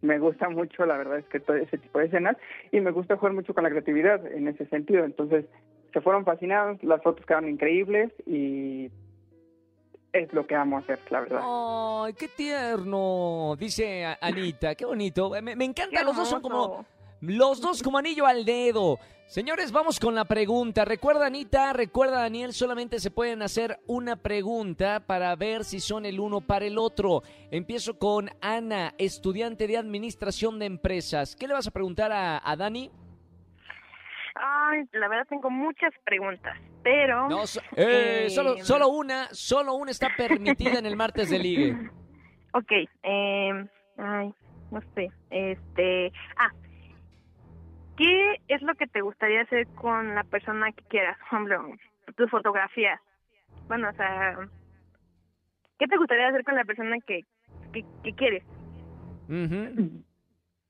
me 0.01 0.19
gusta 0.19 0.49
mucho, 0.49 0.85
la 0.85 0.97
verdad 0.97 1.19
es 1.19 1.25
que 1.25 1.39
todo 1.39 1.57
ese 1.57 1.77
tipo 1.77 1.99
de 1.99 2.05
escenas 2.05 2.37
y 2.71 2.79
me 2.79 2.91
gusta 2.91 3.17
jugar 3.17 3.33
mucho 3.33 3.53
con 3.53 3.63
la 3.63 3.69
creatividad 3.69 4.25
en 4.31 4.47
ese 4.47 4.65
sentido. 4.67 5.03
Entonces, 5.03 5.45
se 5.91 6.01
fueron 6.01 6.25
fascinados, 6.25 6.81
las 6.83 7.01
fotos 7.01 7.25
quedaron 7.25 7.49
increíbles 7.49 8.11
y 8.25 8.91
es 10.13 10.31
lo 10.33 10.45
que 10.45 10.55
amo 10.55 10.77
hacer, 10.77 10.99
la 11.09 11.21
verdad. 11.21 11.41
¡Ay, 11.43 12.13
qué 12.13 12.27
tierno! 12.27 13.55
Dice 13.57 14.05
Anita, 14.21 14.75
qué 14.75 14.85
bonito. 14.85 15.29
Me, 15.41 15.55
me 15.55 15.65
encanta, 15.65 15.99
Qué 15.99 16.05
los 16.05 16.15
dos 16.15 16.29
son 16.29 16.41
como... 16.41 16.85
Los 17.21 17.61
dos 17.61 17.83
como 17.83 17.97
anillo 17.97 18.25
al 18.25 18.45
dedo. 18.45 18.97
Señores, 19.27 19.71
vamos 19.71 19.99
con 19.99 20.15
la 20.15 20.25
pregunta. 20.25 20.85
Recuerda, 20.85 21.27
Anita, 21.27 21.71
recuerda, 21.73 22.21
Daniel, 22.21 22.51
solamente 22.53 22.99
se 22.99 23.11
pueden 23.11 23.41
hacer 23.43 23.79
una 23.85 24.15
pregunta 24.15 25.01
para 25.05 25.35
ver 25.35 25.63
si 25.65 25.79
son 25.79 26.05
el 26.05 26.19
uno 26.19 26.41
para 26.41 26.65
el 26.65 26.77
otro. 26.79 27.21
Empiezo 27.51 27.99
con 27.99 28.29
Ana, 28.41 28.95
estudiante 28.97 29.67
de 29.67 29.77
Administración 29.77 30.57
de 30.57 30.65
Empresas. 30.65 31.35
¿Qué 31.35 31.47
le 31.47 31.53
vas 31.53 31.67
a 31.67 31.71
preguntar 31.71 32.11
a, 32.11 32.41
a 32.43 32.55
Dani? 32.55 32.89
Ay, 34.35 34.83
la 34.93 35.07
verdad 35.09 35.27
tengo 35.29 35.49
muchas 35.49 35.91
preguntas, 36.05 36.57
pero... 36.81 37.27
No, 37.27 37.45
so- 37.45 37.59
eh, 37.75 38.25
Eh, 38.25 38.29
solo, 38.29 38.57
solo 38.63 38.87
una, 38.87 39.27
solo 39.31 39.73
una 39.73 39.91
está 39.91 40.09
permitida 40.15 40.79
en 40.79 40.85
el 40.85 40.95
martes 40.95 41.29
de 41.29 41.39
ligue. 41.39 41.77
Ok, 42.51 42.71
eh, 43.03 43.51
ay, 43.97 44.33
no 44.71 44.81
sé, 44.95 45.11
este... 45.29 46.11
Ah, 46.35 46.49
¿qué 47.99 48.41
es 48.47 48.61
lo 48.63 48.73
que 48.75 48.87
te 48.87 49.01
gustaría 49.01 49.41
hacer 49.41 49.67
con 49.75 50.15
la 50.15 50.23
persona 50.23 50.71
que 50.71 50.83
quieras? 50.85 51.17
Por 51.17 51.25
ejemplo, 51.27 51.75
tus 52.15 52.31
fotografías. 52.31 52.99
Bueno, 53.67 53.89
o 53.89 53.93
sea, 53.93 54.39
¿qué 55.77 55.85
te 55.85 55.97
gustaría 55.97 56.29
hacer 56.29 56.43
con 56.43 56.55
la 56.55 56.63
persona 56.63 56.97
que, 57.05 57.25
que, 57.73 57.83
que 58.03 58.13
quieres? 58.13 58.43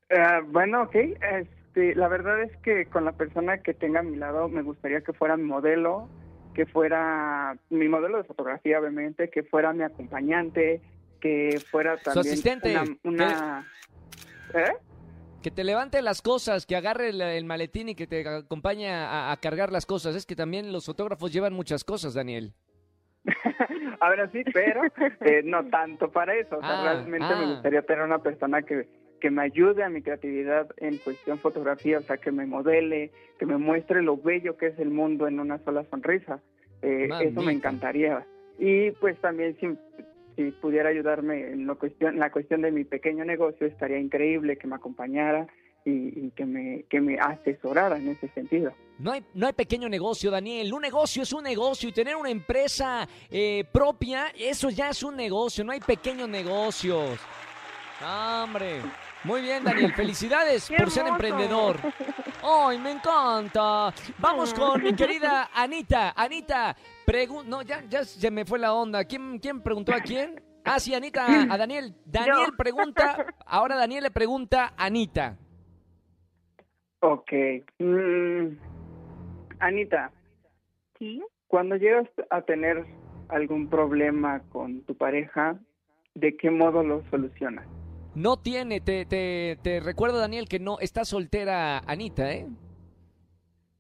Ah, 0.10 0.42
bueno, 0.44 0.82
ok. 0.84 0.96
Este, 0.96 1.96
la 1.96 2.08
verdad 2.08 2.42
es 2.42 2.58
que 2.58 2.88
con 2.88 3.06
la 3.06 3.12
persona 3.12 3.60
que 3.60 3.74
tenga 3.76 4.00
a 4.00 4.04
mi 4.04 4.18
lado 4.18 4.50
me 4.50 4.64
gustaría 4.64 5.02
que 5.02 5.14
fuera 5.14 5.38
mi 5.38 5.44
modelo, 5.44 6.10
que 6.56 6.66
fuera 6.66 7.56
mi 7.70 7.88
modelo 7.88 8.18
de 8.18 8.24
fotografía, 8.24 8.80
obviamente, 8.80 9.30
que 9.30 9.44
fuera 9.44 9.72
mi 9.72 9.84
acompañante, 9.84 10.82
que 11.22 11.62
fuera 11.70 11.98
también 11.98 12.34
asistente, 12.34 12.72
una... 12.72 12.98
una- 13.04 13.66
¿Eh? 14.56 14.74
Que 15.42 15.52
te 15.52 15.64
levante 15.64 16.02
las 16.02 16.22
cosas, 16.22 16.66
que 16.66 16.76
agarre 16.76 17.10
el, 17.10 17.22
el 17.22 17.46
maletín 17.46 17.90
y 17.90 17.96
que 17.96 18.08
te 18.08 18.28
acompañe 18.28 18.90
a, 18.90 19.32
a 19.32 19.38
cargar 19.38 19.72
las 19.72 19.86
cosas. 19.86 20.16
Es 20.16 20.26
que 20.26 20.36
también 20.36 20.72
los 20.74 20.86
fotógrafos 20.86 21.32
llevan 21.32 21.54
muchas 21.54 21.84
cosas, 21.84 22.14
Daniel. 22.14 22.54
Ahora 24.02 24.30
sí, 24.32 24.44
pero 24.54 24.82
eh, 25.22 25.42
no 25.44 25.66
tanto 25.70 26.12
para 26.12 26.36
eso. 26.36 26.58
O 26.58 26.62
sea, 26.62 26.82
Ah, 26.82 26.94
realmente 26.94 27.28
ah. 27.30 27.40
me 27.40 27.54
gustaría 27.54 27.82
tener 27.84 28.04
una 28.04 28.20
persona 28.20 28.62
que, 28.62 28.88
que 29.20 29.30
me 29.30 29.42
ayude 29.44 29.84
a 29.84 29.90
mi 29.90 30.02
creatividad 30.02 30.70
en 30.78 30.98
cuestión 30.98 31.40
fotografía, 31.40 32.00
o 32.00 32.02
sea, 32.02 32.18
que 32.18 32.32
me 32.32 32.46
modele, 32.46 33.12
que 33.38 33.46
me 33.46 33.58
muestre 33.58 34.02
lo 34.02 34.18
bello 34.18 34.58
que 34.58 34.68
es 34.68 34.80
el 34.80 34.90
mundo 34.90 35.28
en 35.28 35.40
una 35.40 35.58
sola 35.60 35.86
sonrisa. 35.90 36.42
Eh, 36.82 37.10
eso 37.22 37.42
me 37.42 37.52
encantaría. 37.52 38.26
Y 38.58 38.92
pues 38.92 39.20
también 39.20 39.58
si, 39.60 39.68
si 40.40 40.52
pudiera 40.52 40.88
ayudarme 40.88 41.52
en, 41.52 41.66
lo 41.66 41.78
cuestión, 41.78 42.18
la 42.18 42.32
cuestión 42.32 42.62
de 42.62 42.72
mi 42.72 42.86
pequeño 42.86 43.26
negocio, 43.26 43.68
estaría 43.68 44.00
increíble 44.00 44.58
que 44.58 44.68
me 44.68 44.76
acompañara 44.76 45.48
y, 45.84 46.30
que, 46.32 46.46
me, 46.46 46.86
que 46.90 47.02
me 47.02 47.20
asesorara 47.20 47.98
en 47.98 48.08
ese 48.08 48.30
sentido. 48.30 48.72
No 49.00 49.12
hay, 49.12 49.26
no 49.34 49.48
hay 49.48 49.54
pequeño 49.54 49.90
negocio, 49.90 50.32
Daniel. 50.32 50.72
Un 50.74 50.82
negocio 50.82 51.24
es 51.24 51.34
un 51.34 51.44
negocio 51.44 51.90
y 51.90 51.92
tener 51.92 52.16
una 52.16 52.30
empresa 52.30 53.06
eh, 53.30 53.66
propia, 53.70 54.28
eso 54.38 54.70
ya 54.70 54.92
es 54.92 55.04
un 55.04 55.18
negocio. 55.18 55.66
No 55.66 55.74
hay 55.74 55.82
pequeños 55.82 56.30
negocios. 56.30 57.20
Hombre. 58.02 58.80
Muy 59.24 59.42
bien, 59.42 59.64
Daniel. 59.64 59.94
Felicidades 59.94 60.70
¡Qué 60.70 60.78
por 60.78 60.90
ser 60.92 61.08
emprendedor. 61.08 61.78
¡Ay, 62.42 62.78
me 62.78 62.92
encanta! 62.92 63.94
Vamos 64.18 64.54
con 64.54 64.82
mi 64.82 64.94
querida 64.96 65.50
Anita. 65.54 66.14
Anita, 66.16 66.76
pregun 67.06 67.50
no, 67.50 67.62
ya, 67.62 67.84
ya 67.90 68.06
se 68.06 68.32
me 68.32 68.46
fue 68.46 68.60
la 68.60 68.74
onda. 68.74 69.04
¿Quién, 69.04 69.40
¿Quién 69.40 69.62
preguntó 69.62 69.94
a 69.94 70.00
quién? 70.00 70.42
Ah, 70.64 70.80
sí, 70.80 70.94
Anita, 70.94 71.26
a 71.50 71.58
Daniel. 71.58 71.96
Daniel 72.06 72.48
Yo. 72.52 72.58
pregunta, 72.58 73.26
ahora 73.46 73.76
Daniel 73.76 74.04
le 74.04 74.12
pregunta 74.12 74.74
a 74.78 74.86
Anita. 74.86 75.38
Ok. 77.02 77.32
Mm, 77.80 78.58
Anita, 79.60 80.12
Sí. 80.98 81.24
Cuando 81.48 81.78
llegas 81.78 82.08
a 82.30 82.42
tener 82.42 82.86
algún 83.30 83.70
problema 83.70 84.42
con 84.52 84.82
tu 84.84 84.96
pareja, 84.96 85.58
¿de 86.14 86.36
qué 86.38 86.52
modo 86.52 86.84
lo 86.84 87.04
solucionas? 87.10 87.66
No 88.20 88.36
tiene, 88.36 88.82
te, 88.82 89.06
te, 89.06 89.58
te 89.64 89.80
recuerdo, 89.80 90.20
Daniel, 90.20 90.50
que 90.50 90.60
no 90.60 90.78
está 90.82 91.06
soltera 91.06 91.78
Anita, 91.88 92.30
¿eh? 92.34 92.48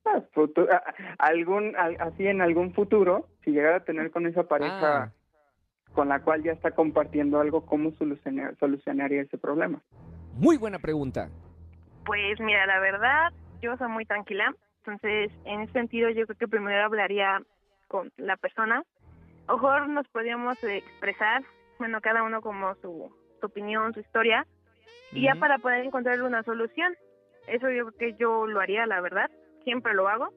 Ah, 0.05 0.23
ah, 0.71 0.83
algún 1.17 1.75
al- 1.75 1.97
así 1.99 2.25
en 2.25 2.39
algún 2.41 2.73
futuro, 2.73 3.27
si 3.43 3.51
llegara 3.51 3.75
a 3.77 3.83
tener 3.83 4.11
con 4.11 4.25
esa 4.27 4.39
Ah. 4.41 4.47
pareja 4.47 5.13
con 5.93 6.07
la 6.07 6.21
cual 6.21 6.41
ya 6.41 6.53
está 6.53 6.71
compartiendo 6.71 7.41
algo, 7.41 7.65
¿cómo 7.65 7.91
solucionar, 7.97 8.55
solucionaría 8.59 9.23
ese 9.23 9.37
problema? 9.37 9.81
Muy 10.35 10.55
buena 10.55 10.79
pregunta. 10.79 11.27
Pues 12.05 12.39
mira, 12.39 12.65
la 12.65 12.79
verdad, 12.79 13.33
yo 13.61 13.75
soy 13.75 13.89
muy 13.89 14.05
tranquila. 14.05 14.55
Entonces, 14.85 15.33
en 15.43 15.61
ese 15.61 15.73
sentido, 15.73 16.09
yo 16.11 16.25
creo 16.27 16.37
que 16.37 16.47
primero 16.47 16.81
hablaría 16.85 17.41
con 17.89 18.09
la 18.15 18.37
persona. 18.37 18.83
Mejor 19.49 19.89
nos 19.89 20.07
podríamos 20.07 20.63
eh, 20.63 20.77
expresar, 20.77 21.43
bueno, 21.77 21.99
cada 21.99 22.23
uno 22.23 22.39
como 22.41 22.73
su, 22.75 23.11
su 23.39 23.45
opinión, 23.47 23.93
su 23.93 23.99
historia, 24.01 24.45
y 25.11 25.23
ya 25.23 25.35
para 25.35 25.57
poder 25.57 25.85
encontrar 25.85 26.21
una 26.21 26.43
solución. 26.43 26.93
Eso 27.47 27.69
yo 27.71 27.87
creo 27.87 27.97
que 28.11 28.17
yo 28.19 28.45
lo 28.47 28.59
haría, 28.59 28.85
la 28.85 29.01
verdad. 29.01 29.29
Siempre 29.63 29.93
lo 29.93 30.07
hago. 30.07 30.29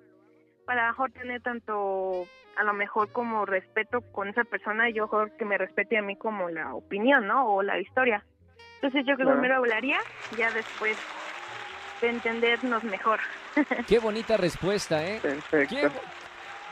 Para 0.65 0.89
mejor 0.89 1.11
tener 1.13 1.43
tanto, 1.43 2.27
a 2.57 2.65
lo 2.65 2.73
mejor 2.73 3.11
como 3.13 3.45
respeto 3.45 4.01
con 4.13 4.29
esa 4.29 4.45
persona, 4.45 4.89
y 4.89 4.95
yo 4.95 5.05
mejor 5.05 5.31
que 5.37 5.45
me 5.45 5.59
respete 5.59 5.99
a 5.99 6.03
mí 6.03 6.17
como 6.17 6.49
la 6.49 6.75
opinión, 6.75 7.27
¿no? 7.27 7.47
O 7.55 7.63
la 7.63 7.79
historia. 7.79 8.25
Entonces 8.77 9.05
yo 9.07 9.15
creo 9.17 9.27
que 9.29 9.33
primero 9.35 9.57
hablaría, 9.57 9.99
ya 10.39 10.51
después 10.53 10.97
de 12.01 12.09
entendernos 12.09 12.83
mejor. 12.85 13.21
Qué 13.87 13.99
bonita 13.99 14.37
respuesta, 14.37 15.07
¿eh? 15.07 15.19
Perfecto. 15.21 15.77
Qué- 15.77 15.91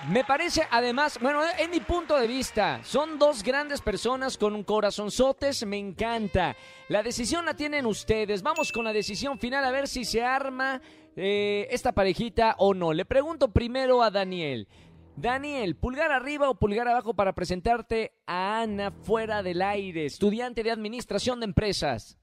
Me 0.09 0.25
parece, 0.25 0.63
además, 0.71 1.19
bueno, 1.21 1.43
en 1.59 1.71
mi 1.71 1.81
punto 1.81 2.19
de 2.19 2.27
vista, 2.27 2.81
son 2.83 3.19
dos 3.19 3.43
grandes 3.43 3.83
personas 3.83 4.39
con 4.39 4.55
un 4.55 4.65
corazonzotes, 4.65 5.67
me 5.67 5.77
encanta. 5.77 6.57
La 6.89 7.03
decisión 7.03 7.45
la 7.45 7.55
tienen 7.55 7.85
ustedes. 7.85 8.43
Vamos 8.43 8.73
con 8.73 8.85
la 8.85 8.95
decisión 8.95 9.39
final 9.39 9.63
a 9.63 9.71
ver 9.71 9.87
si 9.87 10.07
se 10.07 10.25
arma 10.25 10.81
eh, 11.17 11.69
esta 11.71 11.93
parejita 11.93 12.55
o 12.59 12.73
no. 12.73 12.95
Le 12.95 13.05
pregunto 13.05 13.53
primero 13.53 14.03
a 14.03 14.11
Daniel. 14.11 14.69
Daniel, 15.17 15.77
pulgar 15.77 16.11
arriba 16.13 16.49
o 16.49 16.55
pulgar 16.55 16.89
abajo 16.89 17.13
para 17.13 17.35
presentarte 17.35 18.15
a 18.27 18.63
Ana 18.63 18.93
fuera 19.03 19.43
del 19.43 19.61
aire, 19.61 20.07
estudiante 20.07 20.63
de 20.63 20.71
administración 20.71 21.41
de 21.41 21.45
empresas. 21.45 22.19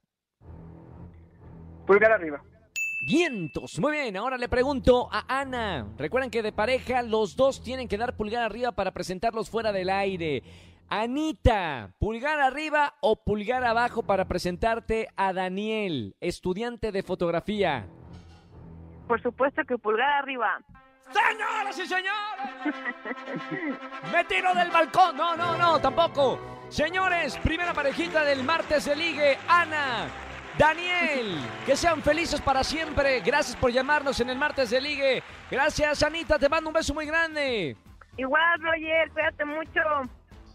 Pulgar 1.86 2.12
arriba. 2.12 2.41
Vientos. 3.08 3.80
Muy 3.80 3.94
bien, 3.94 4.18
ahora 4.18 4.38
le 4.38 4.50
pregunto 4.50 5.08
a 5.10 5.40
Ana. 5.40 5.88
Recuerden 5.98 6.30
que 6.30 6.44
de 6.44 6.52
pareja 6.52 7.02
los 7.04 7.38
dos 7.38 7.64
tienen 7.64 7.88
que 7.88 7.98
dar 7.98 8.18
pulgar 8.18 8.44
arriba 8.44 8.74
para 8.74 8.92
presentarlos 8.92 9.50
fuera 9.50 9.72
del 9.72 9.90
aire. 9.90 10.44
Anita, 10.90 11.94
pulgar 12.00 12.42
arriba 12.42 12.96
o 13.00 13.16
pulgar 13.16 13.64
abajo 13.64 14.04
para 14.04 14.26
presentarte 14.26 15.08
a 15.16 15.32
Daniel, 15.32 16.18
estudiante 16.20 16.92
de 16.92 17.02
fotografía. 17.02 17.88
Por 19.08 19.24
supuesto 19.24 19.62
que 19.66 19.78
pulgar 19.78 20.10
arriba. 20.10 20.60
¡Señoras 21.10 21.80
y 21.80 21.86
señores! 21.86 22.76
¡Me 24.12 24.26
tiro 24.26 24.54
del 24.54 24.70
balcón! 24.70 25.16
No, 25.16 25.34
no, 25.38 25.58
no, 25.58 25.80
tampoco. 25.80 26.58
Señores, 26.68 27.38
primera 27.38 27.74
parejita 27.74 28.26
del 28.26 28.44
martes 28.44 28.84
de 28.84 28.98
ligue, 28.98 29.38
Ana. 29.48 30.26
Daniel, 30.58 31.40
que 31.66 31.76
sean 31.76 32.02
felices 32.02 32.42
para 32.42 32.64
siempre. 32.64 33.20
Gracias 33.22 33.56
por 33.56 33.72
llamarnos 33.72 34.20
en 34.20 34.30
el 34.30 34.38
martes 34.38 34.70
de 34.70 34.82
ligue. 34.82 35.24
Gracias, 35.52 36.02
Anita, 36.04 36.40
te 36.40 36.50
mando 36.50 36.70
un 36.70 36.74
beso 36.74 36.94
muy 36.94 37.06
grande. 37.06 37.76
Igual, 38.18 38.62
Roger, 38.62 39.10
cuídate 39.12 39.46
mucho. 39.46 39.82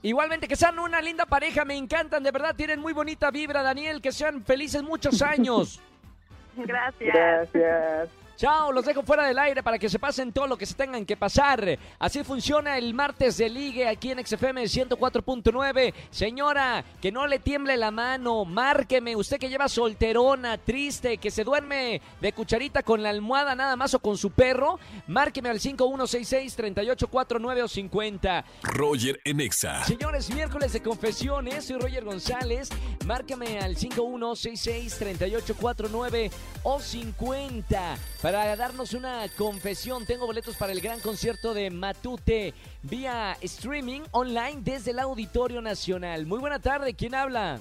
Igualmente, 0.03 0.49
que 0.49 0.57
sean 0.57 0.79
una 0.81 1.01
linda 1.01 1.27
pareja, 1.27 1.65
me 1.65 1.77
encantan, 1.77 2.25
de 2.25 2.33
verdad, 2.33 2.57
tienen 2.57 2.81
muy 2.81 2.93
bonita 2.93 3.31
vibra, 3.31 3.63
Daniel, 3.63 4.03
que 4.03 4.11
sean 4.11 4.45
felices 4.45 4.83
muchos 4.83 5.23
años. 5.23 5.81
Gracias. 6.57 7.15
Gracias. 7.53 8.22
Chao, 8.43 8.73
los 8.73 8.85
dejo 8.85 9.05
fuera 9.05 9.25
del 9.25 9.39
aire 9.39 9.63
para 9.63 9.79
que 9.79 9.89
se 9.89 10.01
pasen 10.01 10.33
todo 10.33 10.49
lo 10.49 10.59
que 10.59 10.67
se 10.67 10.75
tengan 10.75 11.07
que 11.07 11.17
pasar. 11.17 11.79
Así 12.01 12.25
funciona 12.25 12.77
el 12.77 12.93
martes 12.93 13.37
de 13.37 13.49
ligue 13.49 13.87
aquí 13.87 14.11
en 14.11 14.27
XFM 14.27 14.65
104.9. 14.65 15.95
Señora, 16.11 16.85
que 17.01 17.13
no 17.13 17.29
le 17.29 17.39
tiemble 17.39 17.77
la 17.77 17.93
mano, 17.93 18.45
márqueme. 18.45 19.15
Usted 19.15 19.39
que 19.39 19.49
lleva 19.49 19.69
solterona, 19.69 20.59
triste, 20.59 21.19
que 21.19 21.31
se 21.31 21.45
duerme 21.45 22.03
de 22.21 22.33
cucharita 22.33 22.83
con 22.83 23.05
la 23.05 23.11
almohada 23.11 23.55
nada 23.55 23.77
más 23.77 23.95
o 23.95 24.01
con 24.01 24.19
su 24.19 24.33
perro, 24.33 24.81
márqueme 25.07 25.49
al 25.49 25.61
5166-3849 25.61 27.63
o 27.63 27.69
50. 27.69 28.45
Roger 28.65 29.21
en 29.23 29.41
Exa. 29.41 29.85
Señores, 29.85 30.35
miércoles 30.35 30.73
de 30.73 30.83
confesiones, 30.83 31.67
soy 31.67 31.79
Roger 31.79 32.05
González. 32.05 32.71
Márcame 33.07 33.61
al 33.61 33.77
5166-3849 33.77 36.33
o 36.65 36.81
50 36.81 37.99
para 38.21 38.32
darnos 38.33 38.95
una 38.95 39.27
confesión. 39.37 40.07
Tengo 40.07 40.27
boletos 40.27 40.57
para 40.57 40.73
el 40.73 40.81
gran 40.81 41.01
concierto 41.01 41.53
de 41.53 41.71
Matute 41.71 42.55
vía 42.83 43.37
streaming 43.43 44.01
online 44.13 44.61
desde 44.63 44.93
el 44.93 45.01
Auditorio 45.01 45.61
Nacional. 45.61 46.25
Muy 46.25 46.39
buena 46.39 46.59
tarde, 46.59 46.95
¿quién 46.95 47.15
habla? 47.15 47.61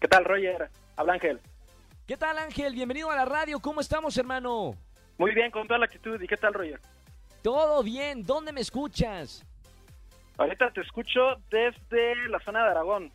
¿Qué 0.00 0.08
tal, 0.08 0.24
Roger? 0.24 0.68
Habla 0.96 1.12
Ángel. 1.12 1.40
¿Qué 2.08 2.16
tal, 2.16 2.38
Ángel? 2.38 2.74
Bienvenido 2.74 3.08
a 3.10 3.14
la 3.14 3.24
radio. 3.24 3.60
¿Cómo 3.60 3.80
estamos, 3.80 4.16
hermano? 4.18 4.74
Muy 5.16 5.32
bien, 5.32 5.52
con 5.52 5.68
toda 5.68 5.78
la 5.78 5.84
actitud. 5.84 6.20
¿Y 6.20 6.26
qué 6.26 6.36
tal, 6.36 6.54
Roger? 6.54 6.80
Todo 7.42 7.84
bien. 7.84 8.24
¿Dónde 8.24 8.52
me 8.52 8.60
escuchas? 8.60 9.46
Ahorita 10.38 10.72
te 10.72 10.80
escucho 10.80 11.36
desde 11.50 12.28
la 12.28 12.40
zona 12.40 12.64
de 12.64 12.70
Aragón. 12.70 13.12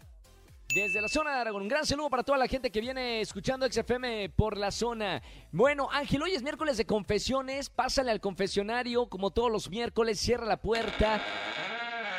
Desde 0.73 1.01
la 1.01 1.07
zona 1.07 1.33
de 1.33 1.41
Aragón, 1.41 1.61
un 1.63 1.67
gran 1.69 1.85
saludo 1.85 2.09
para 2.09 2.23
toda 2.23 2.37
la 2.37 2.47
gente 2.47 2.69
que 2.69 2.81
viene 2.81 3.21
escuchando 3.21 3.65
XFM 3.65 4.29
por 4.35 4.57
la 4.57 4.69
zona. 4.69 5.21
Bueno, 5.51 5.87
Ángel, 5.91 6.21
hoy 6.21 6.31
es 6.31 6.43
miércoles 6.43 6.77
de 6.77 6.85
confesiones. 6.85 7.69
Pásale 7.69 8.11
al 8.11 8.19
confesionario 8.19 9.07
como 9.07 9.31
todos 9.31 9.49
los 9.49 9.69
miércoles. 9.69 10.19
Cierra 10.19 10.45
la 10.45 10.57
puerta. 10.57 11.21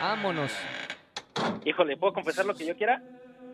Vámonos. 0.01 0.51
Híjole, 1.65 1.97
¿puedo 1.99 2.15
confesar 2.15 2.47
lo 2.47 2.55
que 2.55 2.67
yo 2.67 2.75
quiera? 2.75 3.03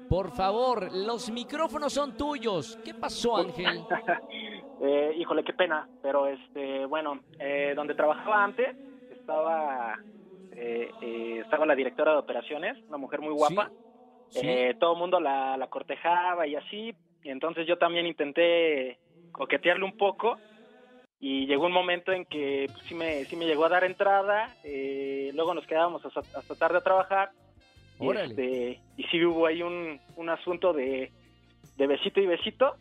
Por 0.09 0.31
favor, 0.31 0.93
los 0.93 1.29
micrófonos 1.31 1.93
son 1.93 2.17
tuyos. 2.17 2.79
¿Qué 2.85 2.95
pasó, 2.95 3.37
Ángel? 3.37 3.85
Eh, 4.87 5.15
híjole, 5.17 5.45
qué 5.45 5.55
pena, 5.55 5.89
pero 6.03 6.27
este, 6.27 6.85
bueno, 6.85 7.21
eh, 7.39 7.73
donde 7.75 7.95
trabajaba 7.95 8.45
antes 8.45 8.77
estaba 9.11 9.97
eh, 10.57 10.91
eh, 11.01 11.41
estaba 11.43 11.67
la 11.67 11.75
directora 11.75 12.13
de 12.13 12.19
operaciones, 12.19 12.77
una 12.89 12.99
mujer 12.99 13.21
muy 13.21 13.33
guapa. 13.33 13.71
Sí. 13.71 13.84
Eh, 14.35 14.75
todo 14.81 14.95
el 14.95 14.99
mundo 14.99 15.21
la, 15.21 15.57
la 15.57 15.69
cortejaba 15.69 16.47
y 16.47 16.57
así, 16.57 16.95
y 17.23 17.31
entonces 17.31 17.67
yo 17.67 17.79
también 17.79 18.07
intenté 18.07 18.99
coquetearle 19.33 19.85
un 19.85 19.97
poco 19.97 20.39
y 21.21 21.47
llegó 21.47 21.67
un 21.67 21.73
momento 21.73 22.13
en 22.13 22.25
que 22.27 22.67
pues, 22.73 22.85
sí, 22.87 22.95
me, 22.95 23.25
sí 23.25 23.37
me 23.37 23.47
llegó 23.47 23.65
a 23.65 23.71
dar 23.71 23.85
entrada, 23.85 24.55
eh, 24.65 25.31
luego 25.35 25.55
nos 25.55 25.67
quedábamos 25.67 26.05
hasta, 26.05 26.21
hasta 26.39 26.55
tarde 26.55 26.79
a 26.79 26.83
trabajar 26.83 27.31
y, 28.01 28.11
este, 28.11 28.81
y 28.97 29.05
sí 29.05 29.25
hubo 29.25 29.47
ahí 29.47 29.63
un, 29.63 30.01
un 30.17 30.29
asunto 30.29 30.73
de, 30.73 31.13
de 31.77 31.87
besito 31.87 32.21
y 32.21 32.27
besito, 32.27 32.77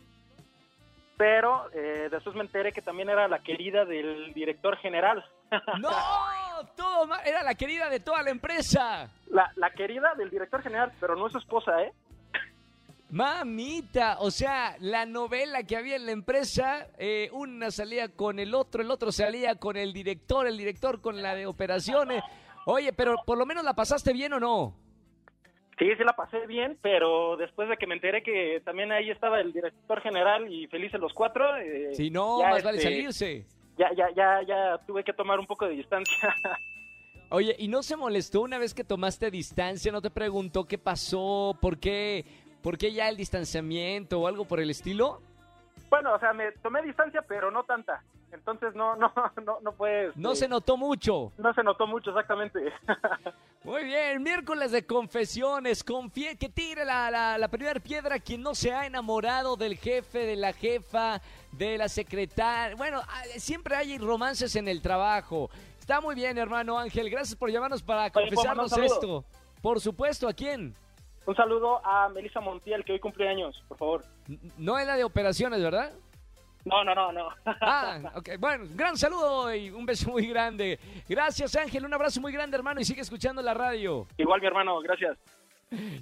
pero 1.18 1.70
eh, 1.74 2.10
después 2.12 2.36
me 2.36 2.42
enteré 2.42 2.72
que 2.72 2.82
también 2.82 3.10
era 3.10 3.28
la 3.28 3.40
querida 3.40 3.86
del 3.86 4.34
director 4.34 4.76
general. 4.78 5.24
¡No! 5.80 5.90
Todo 6.76 7.10
Era 7.26 7.44
la 7.44 7.56
querida 7.56 7.90
de 7.90 8.00
toda 8.00 8.24
la 8.24 8.30
empresa. 8.30 9.10
La, 9.30 9.52
la 9.56 9.72
querida 9.72 10.14
del 10.16 10.30
director 10.30 10.62
general, 10.62 10.92
pero 11.00 11.16
no 11.16 11.28
es 11.28 11.34
su 11.34 11.40
esposa, 11.40 11.82
¿eh? 11.84 11.92
Mamita, 13.14 14.18
o 14.22 14.32
sea, 14.32 14.76
la 14.80 15.06
novela 15.06 15.62
que 15.62 15.78
había 15.78 15.98
en 15.98 16.08
la 16.08 16.14
empresa, 16.14 16.88
eh, 16.98 17.30
una 17.32 17.70
salía 17.70 18.10
con 18.10 18.40
el 18.40 18.56
otro, 18.56 18.82
el 18.82 18.90
otro 18.90 19.12
salía 19.12 19.54
con 19.54 19.78
el 19.78 19.94
director, 19.94 20.48
el 20.48 20.58
director 20.58 21.00
con 21.00 21.22
la 21.22 21.36
de 21.36 21.46
operaciones. 21.46 22.24
Oye, 22.66 22.92
pero 22.92 23.18
por 23.24 23.38
lo 23.38 23.46
menos 23.46 23.64
la 23.64 23.76
pasaste 23.76 24.14
bien 24.14 24.34
o 24.34 24.40
no? 24.40 24.74
Sí, 25.78 25.86
sí 25.96 26.04
la 26.04 26.14
pasé 26.14 26.48
bien, 26.48 26.76
pero 26.82 27.38
después 27.38 27.70
de 27.70 27.78
que 27.78 27.86
me 27.86 27.94
enteré 27.94 28.24
que 28.24 28.62
también 28.66 28.92
ahí 28.92 29.12
estaba 29.12 29.40
el 29.42 29.54
director 29.54 30.02
general 30.02 30.52
y 30.52 30.66
felices 30.66 31.00
los 31.00 31.14
cuatro, 31.14 31.56
eh, 31.58 31.94
Si 31.94 32.10
no, 32.10 32.42
más 32.42 32.64
vale 32.64 32.80
este, 32.80 32.90
salirse. 32.90 33.46
Ya, 33.78 33.92
ya, 33.94 34.10
ya, 34.16 34.42
ya 34.44 34.78
tuve 34.86 35.04
que 35.04 35.14
tomar 35.14 35.40
un 35.40 35.48
poco 35.48 35.66
de 35.66 35.74
distancia. 35.74 36.36
Oye, 37.30 37.56
¿y 37.58 37.68
no 37.68 37.82
se 37.82 37.96
molestó 37.96 38.42
una 38.42 38.60
vez 38.60 38.74
que 38.74 38.84
tomaste 38.84 39.32
distancia? 39.32 39.92
¿No 39.92 40.02
te 40.02 40.12
preguntó 40.12 40.66
qué 40.66 40.78
pasó? 40.78 41.58
¿Por 41.60 41.80
qué? 41.80 42.26
¿Por 42.62 42.78
qué 42.78 42.94
ya 42.94 43.10
el 43.10 43.18
distanciamiento 43.18 44.22
o 44.22 44.28
algo 44.28 44.46
por 44.46 44.60
el 44.60 44.70
estilo? 44.70 45.20
bueno, 45.94 46.16
o 46.16 46.20
sea, 46.20 46.34
me 46.34 46.52
tomé 46.54 46.82
distancia, 46.82 47.22
pero 47.22 47.52
no 47.52 47.66
tanta. 47.66 48.02
Entonces 48.34 48.74
no, 48.76 48.96
no, 48.96 49.14
no, 49.46 49.60
no 49.62 49.86
este, 49.86 50.20
No 50.20 50.36
se 50.36 50.48
notó 50.48 50.76
mucho. 50.78 51.32
no 51.38 51.54
se 51.54 51.64
notó 51.64 51.88
mucho 51.88 52.10
exactamente. 52.10 52.74
Muy 53.64 53.86
bien, 53.86 54.22
miércoles 54.22 54.72
de 54.72 54.86
confesiones. 54.86 55.84
Confie 55.84 56.36
que 56.36 56.50
tire 56.50 56.84
la, 56.84 57.10
la, 57.10 57.38
la 57.38 57.48
primera 57.48 57.80
piedra 57.80 58.20
quien 58.20 58.42
no 58.42 58.56
se 58.56 58.74
ha 58.74 58.86
enamorado 58.86 59.56
del 59.56 59.78
jefe, 59.78 60.26
de 60.26 60.36
la 60.36 60.52
jefa, 60.52 61.22
de 61.52 61.78
la 61.78 61.88
secretaria. 61.88 62.76
Bueno, 62.76 63.02
ah, 63.08 63.24
siempre 63.38 63.76
hay 63.76 63.98
romances 63.98 64.56
en 64.56 64.68
el 64.68 64.82
trabajo. 64.82 65.50
Está 65.80 66.02
muy 66.02 66.16
bien, 66.16 66.38
hermano 66.38 66.78
Ángel. 66.78 67.10
Gracias 67.10 67.36
por 67.38 67.52
llamarnos 67.52 67.82
para 67.82 68.04
Oye, 68.04 68.32
¿puedo 68.34 68.56
confesarnos 68.56 68.78
esto. 68.78 69.24
Por 69.62 69.80
supuesto, 69.80 70.28
¿a 70.28 70.34
quién? 70.34 70.76
un 71.26 71.36
saludo 71.36 71.80
a 71.86 72.10
Melissa 72.10 72.42
Montiel, 72.42 72.84
que 72.84 72.94
hoy 72.94 73.00
cumple 73.00 73.30
años, 73.30 73.64
por 73.70 73.78
favor. 73.78 74.06
No 74.58 74.78
es 74.78 74.86
la 74.86 74.98
de 74.98 75.04
operaciones, 75.06 75.62
¿verdad? 75.62 75.94
No, 76.66 76.84
no, 76.84 76.96
no, 76.96 77.12
no. 77.12 77.30
Ah, 77.62 78.00
ok. 78.16 78.30
Bueno, 78.40 78.66
gran 78.70 78.98
saludo 78.98 79.54
y 79.54 79.70
un 79.70 79.86
beso 79.86 80.10
muy 80.10 80.28
grande. 80.28 80.80
Gracias, 81.08 81.56
Ángel. 81.56 81.86
Un 81.86 81.94
abrazo 81.94 82.22
muy 82.22 82.32
grande, 82.32 82.58
hermano, 82.58 82.80
y 82.80 82.86
sigue 82.86 83.02
escuchando 83.02 83.42
la 83.42 83.54
radio. 83.54 84.08
Igual 84.18 84.42
mi 84.42 84.48
hermano, 84.48 84.80
gracias. 84.80 85.18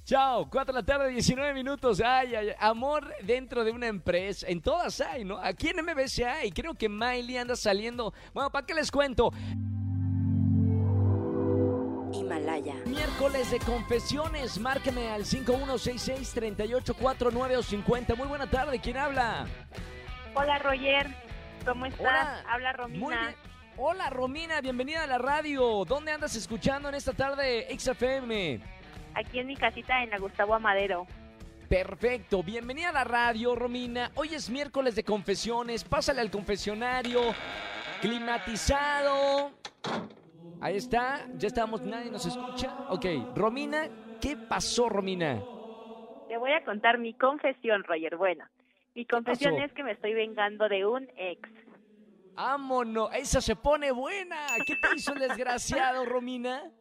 Chao, 0.04 0.50
4 0.50 0.74
de 0.74 0.82
la 0.82 0.86
tarde, 0.86 1.10
19 1.10 1.54
minutos. 1.54 2.02
Ay, 2.02 2.36
ay, 2.36 2.50
ay. 2.50 2.56
amor 2.60 3.14
dentro 3.24 3.64
de 3.64 3.72
una 3.72 3.88
empresa. 3.88 4.46
En 4.48 4.62
todas 4.62 5.00
hay, 5.02 5.24
¿no? 5.24 5.38
Aquí 5.38 5.70
en 5.70 5.84
MBC 5.84 6.24
hay. 6.26 6.52
Creo 6.52 6.74
que 6.74 6.90
Miley 6.90 7.38
anda 7.38 7.56
saliendo. 7.56 8.14
Bueno, 8.34 8.52
¿para 8.52 8.66
qué 8.66 8.74
les 8.74 8.92
cuento? 8.92 9.32
Himalaya. 12.14 12.76
Miércoles 12.86 13.50
de 13.52 13.60
confesiones. 13.60 14.60
Márqueme 14.60 15.10
al 15.10 15.24
5166-3849 15.24 17.58
o 17.58 17.64
50. 17.64 18.16
Muy 18.16 18.28
buena 18.28 18.50
tarde. 18.50 18.80
¿Quién 18.80 18.98
habla? 18.98 19.48
Hola 20.34 20.60
Roger, 20.60 21.08
¿cómo 21.66 21.86
estás? 21.86 22.00
Hola. 22.02 22.44
Habla 22.48 22.74
Muy 22.74 22.78
Romina. 22.78 23.22
bien. 23.22 23.36
Hola, 23.78 24.10
Romina. 24.10 24.62
Bienvenida 24.62 25.04
a 25.04 25.08
la 25.08 25.18
radio. 25.18 25.84
¿Dónde 25.86 26.12
andas 26.12 26.36
escuchando 26.36 26.90
en 26.90 26.96
esta 26.96 27.14
tarde 27.14 27.68
XFM? 27.78 28.60
Aquí 29.16 29.40
en 29.40 29.48
mi 29.48 29.56
casita 29.56 30.04
en 30.04 30.10
la 30.10 30.18
Gustavo 30.20 30.54
Amadero. 30.56 31.06
Perfecto, 31.68 32.44
bienvenida 32.44 32.90
a 32.90 32.94
la 32.94 33.04
radio, 33.06 33.56
Romina. 33.56 34.12
Hoy 34.16 34.36
es 34.36 34.50
miércoles 34.50 34.94
de 34.96 35.04
confesiones, 35.06 35.86
pásale 35.86 36.20
al 36.20 36.30
confesionario, 36.30 37.22
climatizado. 38.02 39.52
Ahí 40.60 40.76
está, 40.76 41.26
ya 41.36 41.48
estamos, 41.48 41.82
nadie 41.82 42.12
nos 42.12 42.26
escucha. 42.26 42.76
Ok, 42.90 43.06
Romina, 43.36 43.88
¿qué 44.20 44.36
pasó, 44.36 44.90
Romina? 44.90 45.42
Te 46.28 46.38
voy 46.38 46.52
a 46.52 46.64
contar 46.66 46.98
mi 46.98 47.14
confesión, 47.14 47.84
Roger. 47.86 48.18
Bueno, 48.18 48.44
mi 48.96 49.06
confesión 49.06 49.56
es 49.56 49.72
que 49.74 49.84
me 49.84 49.92
estoy 49.92 50.14
vengando 50.14 50.68
de 50.68 50.86
un 50.86 51.10
ex. 51.16 51.50
Vámonos, 52.34 53.14
esa 53.14 53.42
se 53.42 53.56
pone 53.56 53.92
buena. 53.92 54.38
¿Qué 54.66 54.76
te 54.76 54.96
hizo 54.96 55.14
el 55.14 55.20
desgraciado, 55.20 56.06
Romina? 56.06 56.72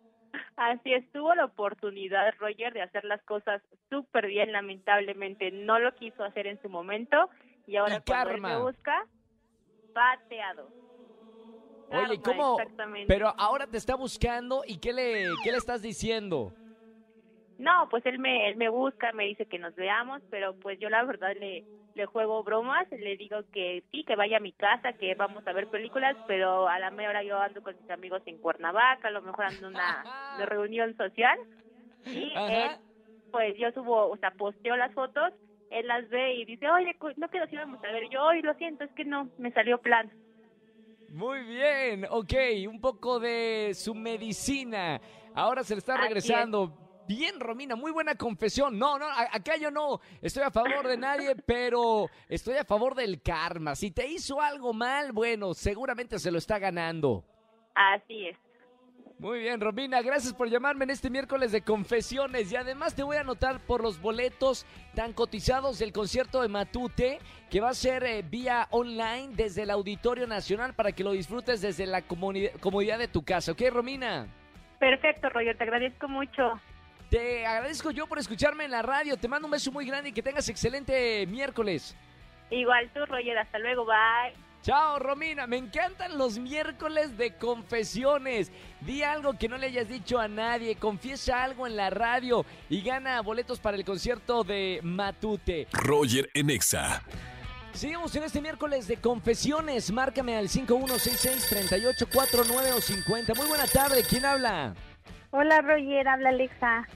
Así 0.56 0.92
es, 0.92 1.10
tuvo 1.12 1.34
la 1.34 1.44
oportunidad, 1.44 2.32
Roger, 2.38 2.72
de 2.72 2.82
hacer 2.82 3.04
las 3.04 3.22
cosas 3.22 3.62
súper 3.88 4.26
bien. 4.26 4.52
Lamentablemente 4.52 5.50
no 5.50 5.78
lo 5.78 5.94
quiso 5.94 6.24
hacer 6.24 6.46
en 6.46 6.60
su 6.62 6.68
momento 6.68 7.28
y 7.66 7.76
ahora 7.76 7.96
Y 7.96 8.00
cuando 8.00 8.30
él 8.30 8.40
me 8.40 8.56
busca, 8.58 9.06
pateado. 9.92 10.68
Oye, 11.90 12.20
Karma, 12.20 12.22
¿cómo? 12.22 12.56
Pero 13.08 13.34
ahora 13.36 13.66
te 13.66 13.76
está 13.76 13.96
buscando 13.96 14.62
y 14.66 14.78
¿qué 14.78 14.92
le, 14.92 15.26
qué 15.42 15.50
le 15.50 15.58
estás 15.58 15.82
diciendo? 15.82 16.52
No, 17.58 17.88
pues 17.90 18.06
él 18.06 18.18
me, 18.18 18.48
él 18.48 18.56
me 18.56 18.68
busca, 18.68 19.12
me 19.12 19.24
dice 19.24 19.46
que 19.46 19.58
nos 19.58 19.74
veamos, 19.74 20.22
pero 20.30 20.54
pues 20.54 20.78
yo 20.78 20.88
la 20.88 21.04
verdad 21.04 21.34
le, 21.38 21.64
le 21.94 22.06
juego 22.06 22.42
bromas, 22.42 22.90
le 22.90 23.16
digo 23.16 23.38
que 23.52 23.82
sí, 23.90 24.04
que 24.04 24.16
vaya 24.16 24.38
a 24.38 24.40
mi 24.40 24.52
casa, 24.52 24.92
que 24.94 25.14
vamos 25.14 25.46
a 25.46 25.52
ver 25.52 25.68
películas, 25.68 26.16
pero 26.26 26.68
a 26.68 26.78
la 26.78 26.90
media 26.90 27.10
hora 27.10 27.22
yo 27.22 27.38
ando 27.38 27.62
con 27.62 27.76
mis 27.80 27.90
amigos 27.90 28.22
en 28.26 28.38
Cuernavaca, 28.38 29.08
a 29.08 29.12
lo 29.12 29.22
mejor 29.22 29.46
ando 29.46 29.68
en 29.68 29.74
una 29.74 30.04
reunión 30.46 30.96
social, 30.96 31.38
y 32.06 32.32
él, 32.36 32.70
pues 33.30 33.56
yo 33.58 33.70
subo, 33.72 34.08
o 34.08 34.16
sea, 34.16 34.30
posteo 34.32 34.76
las 34.76 34.92
fotos, 34.94 35.32
él 35.70 35.86
las 35.86 36.08
ve 36.08 36.34
y 36.34 36.44
dice, 36.44 36.68
oye, 36.70 36.96
no 37.16 37.28
que 37.28 37.38
nos 37.38 37.52
íbamos 37.52 37.82
a 37.84 37.92
ver, 37.92 38.08
yo, 38.10 38.22
hoy 38.22 38.42
lo 38.42 38.54
siento, 38.54 38.84
es 38.84 38.92
que 38.92 39.04
no, 39.04 39.28
me 39.38 39.52
salió 39.52 39.78
plan. 39.78 40.10
Muy 41.10 41.40
bien, 41.42 42.06
ok, 42.08 42.34
un 42.68 42.80
poco 42.80 43.18
de 43.18 43.72
su 43.74 43.94
medicina. 43.94 45.00
Ahora 45.34 45.64
se 45.64 45.74
le 45.74 45.80
está 45.80 45.94
Así 45.94 46.02
regresando. 46.02 46.89
Bien, 47.10 47.40
Romina, 47.40 47.74
muy 47.74 47.90
buena 47.90 48.14
confesión. 48.14 48.78
No, 48.78 48.96
no, 48.96 49.04
acá 49.32 49.56
yo 49.56 49.72
no 49.72 50.00
estoy 50.22 50.44
a 50.44 50.50
favor 50.52 50.86
de 50.86 50.96
nadie, 50.96 51.34
pero 51.44 52.08
estoy 52.28 52.56
a 52.56 52.64
favor 52.64 52.94
del 52.94 53.20
karma. 53.20 53.74
Si 53.74 53.90
te 53.90 54.06
hizo 54.06 54.40
algo 54.40 54.72
mal, 54.72 55.10
bueno, 55.10 55.52
seguramente 55.52 56.20
se 56.20 56.30
lo 56.30 56.38
está 56.38 56.60
ganando. 56.60 57.24
Así 57.74 58.28
es. 58.28 58.36
Muy 59.18 59.40
bien, 59.40 59.60
Romina, 59.60 60.00
gracias 60.02 60.32
por 60.32 60.48
llamarme 60.48 60.84
en 60.84 60.90
este 60.90 61.10
miércoles 61.10 61.50
de 61.50 61.62
confesiones 61.62 62.52
y 62.52 62.54
además 62.54 62.94
te 62.94 63.02
voy 63.02 63.16
a 63.16 63.22
anotar 63.22 63.58
por 63.58 63.82
los 63.82 64.00
boletos 64.00 64.64
tan 64.94 65.12
cotizados 65.12 65.80
del 65.80 65.92
concierto 65.92 66.40
de 66.40 66.48
Matute 66.48 67.18
que 67.50 67.60
va 67.60 67.70
a 67.70 67.74
ser 67.74 68.04
eh, 68.04 68.22
vía 68.22 68.68
online 68.70 69.30
desde 69.34 69.62
el 69.62 69.70
Auditorio 69.70 70.28
Nacional 70.28 70.74
para 70.74 70.92
que 70.92 71.02
lo 71.02 71.10
disfrutes 71.10 71.60
desde 71.60 71.86
la 71.86 72.02
comodidad 72.02 72.98
de 73.00 73.08
tu 73.08 73.24
casa, 73.24 73.50
¿ok, 73.50 73.62
Romina? 73.72 74.28
Perfecto, 74.78 75.28
Roger, 75.28 75.58
te 75.58 75.64
agradezco 75.64 76.06
mucho. 76.06 76.52
Te 77.10 77.44
agradezco 77.44 77.90
yo 77.90 78.06
por 78.06 78.20
escucharme 78.20 78.64
en 78.64 78.70
la 78.70 78.82
radio, 78.82 79.16
te 79.16 79.26
mando 79.26 79.48
un 79.48 79.50
beso 79.50 79.72
muy 79.72 79.84
grande 79.84 80.10
y 80.10 80.12
que 80.12 80.22
tengas 80.22 80.48
excelente 80.48 81.26
miércoles. 81.26 81.96
Igual 82.50 82.88
tú, 82.94 83.04
Roger, 83.04 83.36
hasta 83.36 83.58
luego, 83.58 83.84
bye. 83.84 84.32
Chao, 84.62 84.96
Romina. 84.98 85.46
Me 85.48 85.56
encantan 85.56 86.18
los 86.18 86.38
miércoles 86.38 87.16
de 87.16 87.34
confesiones. 87.34 88.52
Di 88.82 89.02
algo 89.02 89.38
que 89.38 89.48
no 89.48 89.56
le 89.56 89.66
hayas 89.66 89.88
dicho 89.88 90.20
a 90.20 90.28
nadie. 90.28 90.76
Confiesa 90.76 91.42
algo 91.42 91.66
en 91.66 91.74
la 91.76 91.88
radio 91.90 92.44
y 92.68 92.82
gana 92.82 93.20
boletos 93.22 93.58
para 93.58 93.76
el 93.76 93.84
concierto 93.84 94.44
de 94.44 94.78
Matute. 94.82 95.66
Roger 95.72 96.30
en 96.34 96.50
Exa. 96.50 97.02
Seguimos 97.72 98.14
en 98.16 98.24
este 98.24 98.42
miércoles 98.42 98.86
de 98.86 98.98
confesiones. 98.98 99.90
Márcame 99.90 100.36
al 100.36 100.48
5166-3849 100.48 102.74
o 102.76 102.80
50. 102.80 103.34
Muy 103.34 103.46
buena 103.46 103.66
tarde. 103.66 104.04
¿Quién 104.08 104.24
habla? 104.26 104.74
Hola 105.30 105.60
Roger, 105.60 106.08
habla 106.08 106.30
Alexa. 106.30 106.86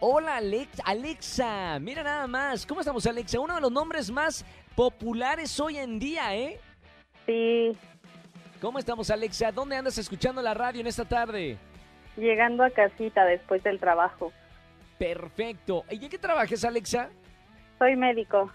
Hola, 0.00 0.36
Alex 0.36 0.80
Alexa. 0.84 1.78
Mira 1.80 2.02
nada 2.02 2.26
más. 2.26 2.64
¿Cómo 2.66 2.80
estamos, 2.80 3.04
Alexa? 3.06 3.40
Uno 3.40 3.54
de 3.54 3.60
los 3.60 3.72
nombres 3.72 4.10
más 4.10 4.44
populares 4.76 5.58
hoy 5.58 5.78
en 5.78 5.98
día, 5.98 6.36
¿eh? 6.36 6.60
Sí, 7.26 7.76
¿Cómo 8.60 8.78
estamos, 8.78 9.08
Alexa? 9.10 9.52
¿Dónde 9.52 9.76
andas 9.76 9.98
escuchando 9.98 10.42
la 10.42 10.52
radio 10.54 10.80
en 10.80 10.86
esta 10.86 11.04
tarde? 11.04 11.56
llegando 12.16 12.64
a 12.64 12.70
casita 12.70 13.24
después 13.24 13.62
del 13.62 13.78
trabajo. 13.78 14.32
Perfecto. 14.98 15.84
¿Y 15.88 16.02
en 16.02 16.10
qué 16.10 16.18
trabajas, 16.18 16.64
Alexa? 16.64 17.10
Soy 17.78 17.94
médico. 17.94 18.50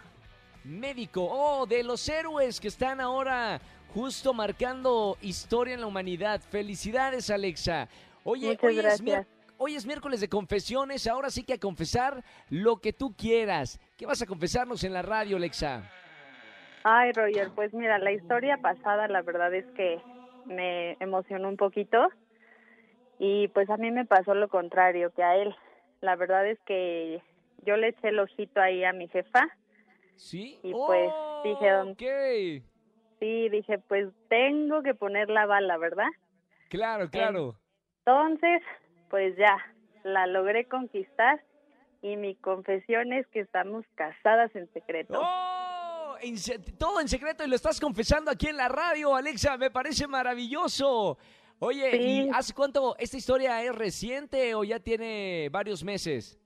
médico. 0.66 1.26
Oh, 1.32 1.66
de 1.66 1.82
los 1.82 2.08
héroes 2.10 2.60
que 2.60 2.68
están 2.68 3.00
ahora 3.00 3.62
justo 3.94 4.34
marcando 4.34 5.18
historia 5.22 5.76
en 5.76 5.80
la 5.82 5.88
humanidad. 5.88 6.42
Felicidades, 6.42 7.30
Alexa. 7.30 7.88
Oye, 8.24 8.58
hoy 8.62 8.80
es, 8.80 9.04
hoy 9.58 9.76
es 9.76 9.86
miércoles 9.86 10.22
de 10.22 10.30
confesiones. 10.30 11.08
Ahora 11.08 11.30
sí 11.30 11.44
que 11.44 11.54
a 11.54 11.60
confesar 11.60 12.24
lo 12.50 12.78
que 12.78 12.94
tú 12.94 13.16
quieras. 13.18 13.80
¿Qué 13.98 14.06
vas 14.06 14.22
a 14.22 14.26
confesarnos 14.26 14.84
en 14.84 14.94
la 14.94 15.02
radio, 15.02 15.38
Alexa? 15.38 15.90
Ay, 16.86 17.12
Roger, 17.14 17.50
pues 17.56 17.74
mira, 17.74 17.98
la 18.00 18.12
historia 18.12 18.58
pasada 18.58 19.08
la 19.08 19.22
verdad 19.22 19.54
es 19.54 19.66
que 19.76 20.02
me 20.46 20.98
emocionó 21.00 21.48
un 21.48 21.58
poquito 21.58 22.10
y 23.20 23.48
pues 23.50 23.70
a 23.70 23.78
mí 23.78 23.92
me 23.92 24.06
pasó 24.06 24.34
lo 24.36 24.50
contrario 24.50 25.12
que 25.12 25.24
a 25.24 25.38
él. 25.38 25.56
La 26.02 26.16
verdad 26.16 26.46
es 26.48 26.60
que 26.66 27.22
yo 27.66 27.78
le 27.78 27.90
eché 27.90 28.10
el 28.10 28.20
ojito 28.20 28.60
ahí 28.60 28.84
a 28.84 28.92
mi 28.92 29.08
jefa. 29.08 29.42
¿Sí? 30.16 30.60
Y 30.64 30.74
pues 30.74 31.12
dije, 31.44 31.74
Ok. 31.76 32.64
sí, 33.20 33.50
dije, 33.50 33.80
pues 33.80 34.10
tengo 34.30 34.82
que 34.84 34.94
poner 34.94 35.30
la 35.30 35.46
bala, 35.46 35.78
¿verdad? 35.78 36.08
Claro, 36.70 37.10
claro. 37.10 37.56
Entonces, 38.06 38.62
pues 39.10 39.36
ya, 39.38 39.58
la 40.04 40.28
logré 40.28 40.66
conquistar 40.66 41.42
y 42.02 42.18
mi 42.18 42.36
confesión 42.36 43.14
es 43.14 43.26
que 43.28 43.40
estamos 43.40 43.86
casadas 43.96 44.54
en 44.56 44.72
secreto. 44.74 45.14
¡Oh! 45.22 46.16
En 46.22 46.38
se- 46.38 46.60
todo 46.60 47.00
en 47.02 47.08
secreto 47.08 47.44
y 47.44 47.48
lo 47.50 47.56
estás 47.56 47.80
confesando 47.80 48.30
aquí 48.32 48.48
en 48.48 48.58
la 48.58 48.68
radio, 48.70 49.16
Alexa. 49.16 49.58
Me 49.58 49.72
parece 49.72 50.08
maravilloso. 50.08 51.18
Oye, 51.60 51.96
¿y 51.98 52.30
hace 52.34 52.54
cuánto 52.54 52.96
esta 52.98 53.16
historia 53.18 53.64
es 53.64 53.74
reciente 53.74 54.54
o 54.56 54.64
ya 54.66 54.80
tiene 54.80 55.48
varios 55.52 55.84
meses? 55.84 56.40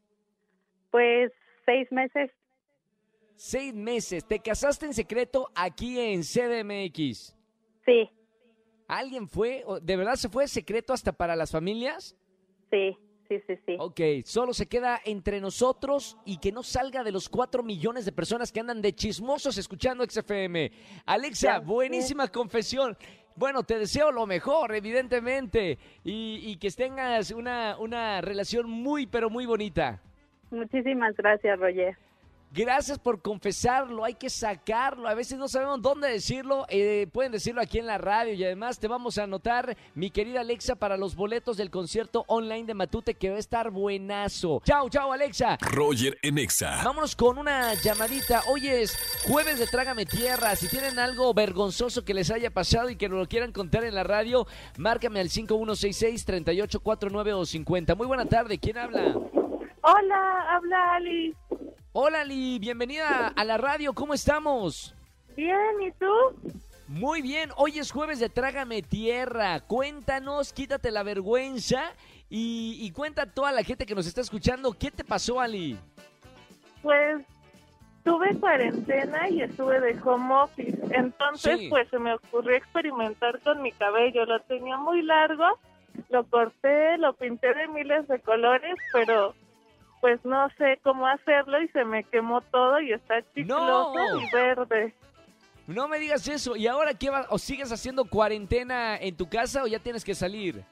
Pues 0.91 1.31
seis 1.65 1.91
meses, 1.91 2.31
Seis 3.35 3.71
meses. 3.71 4.25
¿Te 4.27 4.39
casaste 4.39 4.87
en 4.87 4.93
secreto 4.95 5.49
aquí 5.55 5.99
en 5.99 6.21
CDMX? 6.23 7.35
sí, 7.85 8.09
¿Alguien 8.87 9.27
fue? 9.27 9.63
¿O 9.65 9.79
¿De 9.79 9.97
verdad 9.97 10.15
se 10.15 10.29
fue 10.29 10.47
secreto 10.47 10.93
hasta 10.93 11.11
para 11.11 11.35
las 11.35 11.51
familias? 11.51 12.15
sí, 12.71 12.97
sí, 13.27 13.41
sí, 13.47 13.55
sí. 13.65 13.75
Ok, 13.79 13.99
solo 14.25 14.53
se 14.53 14.67
queda 14.67 15.01
entre 15.03 15.41
nosotros 15.41 16.17
y 16.25 16.37
que 16.37 16.51
no 16.51 16.63
salga 16.63 17.03
de 17.03 17.11
los 17.11 17.29
cuatro 17.29 17.63
millones 17.63 18.05
de 18.05 18.11
personas 18.11 18.51
que 18.51 18.59
andan 18.59 18.81
de 18.81 18.93
chismosos 18.93 19.57
escuchando 19.57 20.05
XFM. 20.05 20.71
Alexa, 21.05 21.59
buenísima 21.59 22.27
confesión. 22.29 22.97
Bueno, 23.35 23.63
te 23.63 23.77
deseo 23.77 24.11
lo 24.11 24.25
mejor, 24.25 24.73
evidentemente, 24.73 25.77
y, 26.03 26.39
y 26.43 26.57
que 26.57 26.71
tengas 26.71 27.31
una, 27.31 27.77
una 27.77 28.19
relación 28.21 28.69
muy, 28.69 29.05
pero 29.05 29.29
muy 29.29 29.45
bonita. 29.45 30.01
Muchísimas 30.49 31.15
gracias, 31.15 31.59
Roger. 31.59 31.97
Gracias 32.51 32.97
por 32.97 33.21
confesarlo, 33.21 34.03
hay 34.05 34.15
que 34.15 34.29
sacarlo. 34.29 35.07
A 35.07 35.13
veces 35.13 35.37
no 35.37 35.47
sabemos 35.47 35.81
dónde 35.81 36.09
decirlo. 36.09 36.65
eh, 36.69 37.07
pueden 37.11 37.31
decirlo 37.31 37.61
aquí 37.61 37.77
en 37.77 37.85
la 37.85 37.97
radio 37.97 38.33
y 38.33 38.43
además 38.43 38.79
te 38.79 38.87
vamos 38.87 39.17
a 39.17 39.23
anotar, 39.23 39.75
mi 39.95 40.09
querida 40.11 40.41
Alexa, 40.41 40.75
para 40.75 40.97
los 40.97 41.15
boletos 41.15 41.57
del 41.57 41.69
concierto 41.69 42.23
online 42.27 42.65
de 42.65 42.73
Matute 42.73 43.15
que 43.15 43.29
va 43.29 43.35
a 43.35 43.39
estar 43.39 43.69
buenazo. 43.69 44.61
Chao, 44.63 44.89
chao, 44.89 45.11
Alexa. 45.11 45.57
Roger 45.61 46.17
en 46.21 46.37
Exa. 46.37 46.81
Vámonos 46.83 47.15
con 47.15 47.37
una 47.37 47.73
llamadita. 47.75 48.41
Hoy 48.49 48.67
es 48.67 48.97
jueves 49.27 49.59
de 49.59 49.67
Trágame 49.67 50.05
Tierra. 50.05 50.55
Si 50.55 50.67
tienen 50.69 50.97
algo 50.99 51.33
vergonzoso 51.33 52.05
que 52.05 52.13
les 52.13 52.31
haya 52.31 52.49
pasado 52.49 52.89
y 52.89 52.95
que 52.95 53.09
nos 53.09 53.19
lo 53.19 53.27
quieran 53.27 53.51
contar 53.51 53.83
en 53.83 53.93
la 53.93 54.03
radio, 54.03 54.47
márcame 54.77 55.19
al 55.19 55.29
5166-3849 55.29 57.33
o 57.33 57.45
50. 57.45 57.95
Muy 57.95 58.07
buena 58.07 58.25
tarde. 58.25 58.57
¿Quién 58.57 58.77
habla? 58.77 59.15
Hola, 59.81 60.55
habla 60.55 60.95
Ali. 60.95 61.35
Hola, 61.93 62.23
Li. 62.23 62.59
Bienvenida 62.59 63.27
a 63.35 63.43
la 63.43 63.57
radio. 63.57 63.93
¿Cómo 63.93 64.13
estamos? 64.13 64.93
Bien, 65.35 65.81
¿y 65.85 65.91
tú? 65.93 66.53
Muy 66.87 67.21
bien. 67.21 67.49
Hoy 67.57 67.79
es 67.79 67.91
jueves 67.91 68.19
de 68.19 68.29
Trágame 68.29 68.81
Tierra. 68.81 69.59
Cuéntanos, 69.61 70.53
quítate 70.53 70.91
la 70.91 71.03
vergüenza 71.03 71.91
y, 72.29 72.77
y 72.81 72.91
cuenta 72.91 73.23
a 73.23 73.31
toda 73.31 73.51
la 73.51 73.63
gente 73.63 73.85
que 73.85 73.95
nos 73.95 74.07
está 74.07 74.21
escuchando 74.21 74.73
qué 74.73 74.91
te 74.91 75.03
pasó, 75.03 75.39
Ali. 75.39 75.77
Pues 76.81 77.25
tuve 78.03 78.39
cuarentena 78.39 79.29
y 79.29 79.41
estuve 79.41 79.79
de 79.81 79.99
home 80.01 80.33
office. 80.35 80.77
Entonces, 80.91 81.59
Sí. 81.59 81.69
pues 81.69 81.89
se 81.89 81.99
me 81.99 82.13
ocurrió 82.13 82.55
experimentar 82.55 83.39
con 83.41 83.61
mi 83.61 83.71
cabello. 83.73 84.25
Lo 84.25 84.39
tenía 84.41 84.77
muy 84.77 85.01
largo, 85.01 85.45
lo 86.09 86.23
corté, 86.25 86.97
lo 86.99 87.13
pinté 87.13 87.53
de 87.53 87.67
miles 87.67 88.07
de 88.07 88.19
colores, 88.21 88.75
pero 88.93 89.33
pues 90.01 90.23
no 90.25 90.49
sé 90.57 90.79
cómo 90.83 91.07
hacerlo 91.07 91.61
y 91.61 91.67
se 91.69 91.83
me 91.83 92.03
quemó 92.03 92.41
todo 92.41 92.79
y 92.79 92.93
está 92.93 93.21
chicloso 93.33 93.93
¡No! 93.95 94.21
y 94.21 94.31
verde. 94.31 94.93
No 95.67 95.87
me 95.87 95.99
digas 95.99 96.27
eso. 96.27 96.55
¿Y 96.55 96.67
ahora 96.67 96.93
qué 96.93 97.09
vas? 97.09 97.27
¿O 97.29 97.37
sigues 97.37 97.71
haciendo 97.71 98.05
cuarentena 98.05 98.95
en 98.97 99.17
tu 99.17 99.27
casa 99.27 99.63
o 99.63 99.67
ya 99.67 99.79
tienes 99.79 100.05
que 100.05 100.15
salir? 100.15 100.63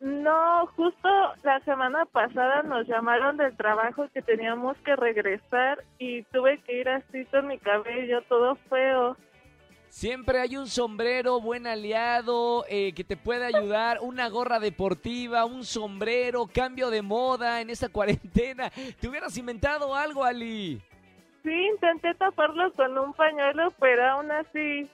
No, 0.00 0.66
justo 0.76 1.08
la 1.42 1.60
semana 1.60 2.04
pasada 2.04 2.62
nos 2.62 2.86
llamaron 2.86 3.38
del 3.38 3.56
trabajo 3.56 4.06
que 4.12 4.20
teníamos 4.20 4.76
que 4.84 4.96
regresar 4.96 5.82
y 5.98 6.24
tuve 6.24 6.58
que 6.58 6.80
ir 6.80 6.88
así 6.90 7.24
con 7.26 7.46
mi 7.46 7.58
cabello 7.58 8.20
todo 8.28 8.56
feo. 8.68 9.16
Siempre 9.94 10.40
hay 10.40 10.56
un 10.56 10.66
sombrero 10.66 11.40
buen 11.40 11.68
aliado 11.68 12.64
eh, 12.68 12.92
que 12.94 13.04
te 13.04 13.16
puede 13.16 13.46
ayudar, 13.46 13.98
una 14.02 14.28
gorra 14.28 14.58
deportiva, 14.58 15.44
un 15.44 15.62
sombrero, 15.62 16.48
cambio 16.52 16.90
de 16.90 17.00
moda 17.00 17.60
en 17.60 17.70
esta 17.70 17.88
cuarentena. 17.92 18.70
¿Te 19.00 19.06
hubieras 19.06 19.38
inventado 19.38 19.94
algo, 19.94 20.24
Ali? 20.24 20.82
Sí, 21.44 21.68
intenté 21.72 22.12
taparlo 22.14 22.72
con 22.72 22.98
un 22.98 23.12
pañuelo, 23.12 23.72
pero 23.78 24.04
aún 24.04 24.32
así 24.32 24.90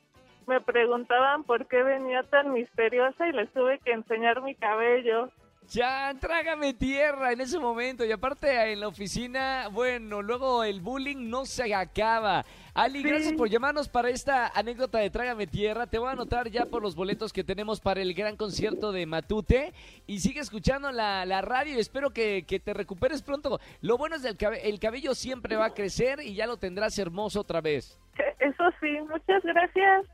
me 0.47 0.61
preguntaban 0.61 1.45
por 1.45 1.67
qué 1.67 1.83
venía 1.83 2.23
tan 2.25 2.53
misteriosa 2.53 3.27
y 3.27 3.33
les 3.33 3.51
tuve 3.55 3.79
que 3.79 3.93
enseñar 3.93 4.43
mi 4.43 4.55
cabello. 4.55 5.31
Ya, 5.71 6.13
trágame 6.21 6.75
tierra 6.75 7.33
en 7.33 7.41
ese 7.41 7.59
momento. 7.59 8.05
Y 8.05 8.11
aparte 8.13 8.73
en 8.73 8.81
la 8.81 8.89
oficina, 8.89 9.69
bueno, 9.71 10.21
luego 10.21 10.65
el 10.65 10.81
bullying 10.81 11.29
no 11.31 11.47
se 11.47 11.73
acaba. 11.75 12.45
Ali, 12.75 13.03
Sí. 13.03 13.09
gracias 13.09 13.33
por 13.35 13.49
llamarnos 13.49 13.89
para 13.89 14.11
esta 14.11 14.49
anécdota 14.49 14.99
de 14.99 15.11
Trágame 15.11 15.47
Tierra. 15.47 15.87
Te 15.87 15.99
voy 15.99 16.09
a 16.09 16.13
anotar 16.13 16.49
ya 16.51 16.67
por 16.67 16.83
los 16.83 16.95
boletos 16.97 17.33
que 17.33 17.45
tenemos 17.45 17.81
para 17.81 18.01
el 18.03 18.15
gran 18.15 18.37
concierto 18.37 18.91
de 18.93 19.07
Matute. 19.07 19.73
Y 20.07 20.21
sigue 20.21 20.41
escuchando 20.41 20.91
la, 20.93 21.25
la 21.25 21.41
radio 21.41 21.77
y 21.77 21.81
espero 21.81 22.11
que, 22.11 22.45
que 22.47 22.59
te 22.61 22.75
recuperes 22.75 23.23
pronto. 23.23 23.61
Lo 23.81 23.97
bueno 23.97 24.17
es 24.17 24.23
que 24.23 24.29
el, 24.29 24.37
cabe- 24.37 24.69
el 24.69 24.79
cabello 24.81 25.15
siempre 25.15 25.57
va 25.57 25.67
a 25.67 25.75
crecer 25.75 26.21
y 26.21 26.35
ya 26.35 26.47
lo 26.47 26.57
tendrás 26.57 26.99
hermoso 26.99 27.41
otra 27.41 27.61
vez. 27.61 27.99
Eso 28.39 28.65
sí, 28.81 28.99
muchas 29.09 29.43
gracias. 29.45 30.07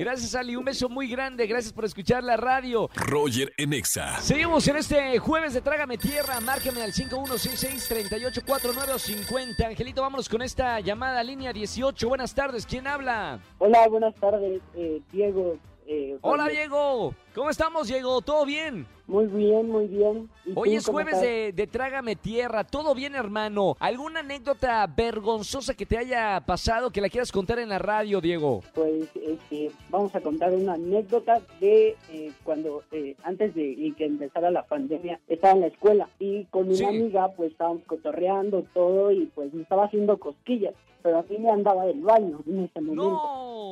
Gracias, 0.00 0.34
Ali. 0.34 0.56
Un 0.56 0.64
beso 0.64 0.88
muy 0.88 1.06
grande. 1.08 1.46
Gracias 1.46 1.74
por 1.74 1.84
escuchar 1.84 2.24
la 2.24 2.38
radio. 2.38 2.88
Roger 2.94 3.52
en 3.58 3.74
Exa. 3.74 4.18
Seguimos 4.22 4.66
en 4.66 4.76
este 4.76 5.18
jueves 5.18 5.52
de 5.52 5.60
Trágame 5.60 5.98
Tierra. 5.98 6.40
Márqueme 6.40 6.80
al 6.80 6.94
5166-3849-50. 6.94 9.66
Angelito, 9.66 10.00
vámonos 10.00 10.30
con 10.30 10.40
esta 10.40 10.80
llamada 10.80 11.22
línea 11.22 11.52
18. 11.52 12.08
Buenas 12.08 12.34
tardes. 12.34 12.64
¿Quién 12.64 12.86
habla? 12.86 13.40
Hola, 13.58 13.86
buenas 13.88 14.14
tardes, 14.14 14.62
eh, 14.74 15.02
Diego. 15.12 15.58
Eh, 15.92 16.16
Hola. 16.20 16.46
Diego. 16.48 17.14
¿Cómo 17.34 17.50
estamos, 17.50 17.88
Diego? 17.88 18.20
¿Todo 18.22 18.44
bien? 18.46 18.86
Muy 19.08 19.26
bien, 19.26 19.68
muy 19.68 19.86
bien. 19.88 20.30
¿Y 20.46 20.52
Hoy 20.54 20.76
es 20.76 20.86
jueves 20.86 21.20
de, 21.20 21.52
de 21.52 21.66
Trágame 21.66 22.14
Tierra. 22.14 22.62
¿Todo 22.62 22.94
bien, 22.94 23.16
hermano? 23.16 23.76
¿Alguna 23.80 24.20
anécdota 24.20 24.86
vergonzosa 24.86 25.74
que 25.74 25.84
te 25.86 25.98
haya 25.98 26.40
pasado 26.46 26.90
que 26.90 27.00
la 27.00 27.08
quieras 27.08 27.32
contar 27.32 27.58
en 27.58 27.68
la 27.70 27.78
radio, 27.80 28.20
Diego? 28.20 28.62
Pues 28.72 29.08
este, 29.16 29.72
vamos 29.90 30.14
a 30.14 30.20
contar 30.20 30.52
una 30.52 30.74
anécdota 30.74 31.40
de 31.60 31.96
eh, 32.12 32.32
cuando, 32.44 32.82
eh, 32.92 33.16
antes 33.24 33.52
de 33.56 33.62
y 33.64 33.92
que 33.92 34.04
empezara 34.06 34.50
la 34.52 34.62
pandemia, 34.64 35.18
estaba 35.26 35.54
en 35.54 35.60
la 35.62 35.66
escuela 35.68 36.08
y 36.20 36.44
con 36.46 36.66
una 36.68 36.76
Sí. 36.76 36.84
amiga 36.84 37.28
pues 37.36 37.50
estábamos 37.50 37.82
cotorreando 37.86 38.64
todo 38.74 39.10
y 39.10 39.26
pues 39.34 39.52
me 39.52 39.62
estaba 39.62 39.86
haciendo 39.86 40.18
cosquillas, 40.18 40.74
pero 41.02 41.18
a 41.18 41.22
mí 41.22 41.36
me 41.38 41.50
andaba 41.50 41.84
del 41.84 42.00
baño 42.00 42.38
en 42.46 42.64
ese 42.64 42.80
momento. 42.80 43.20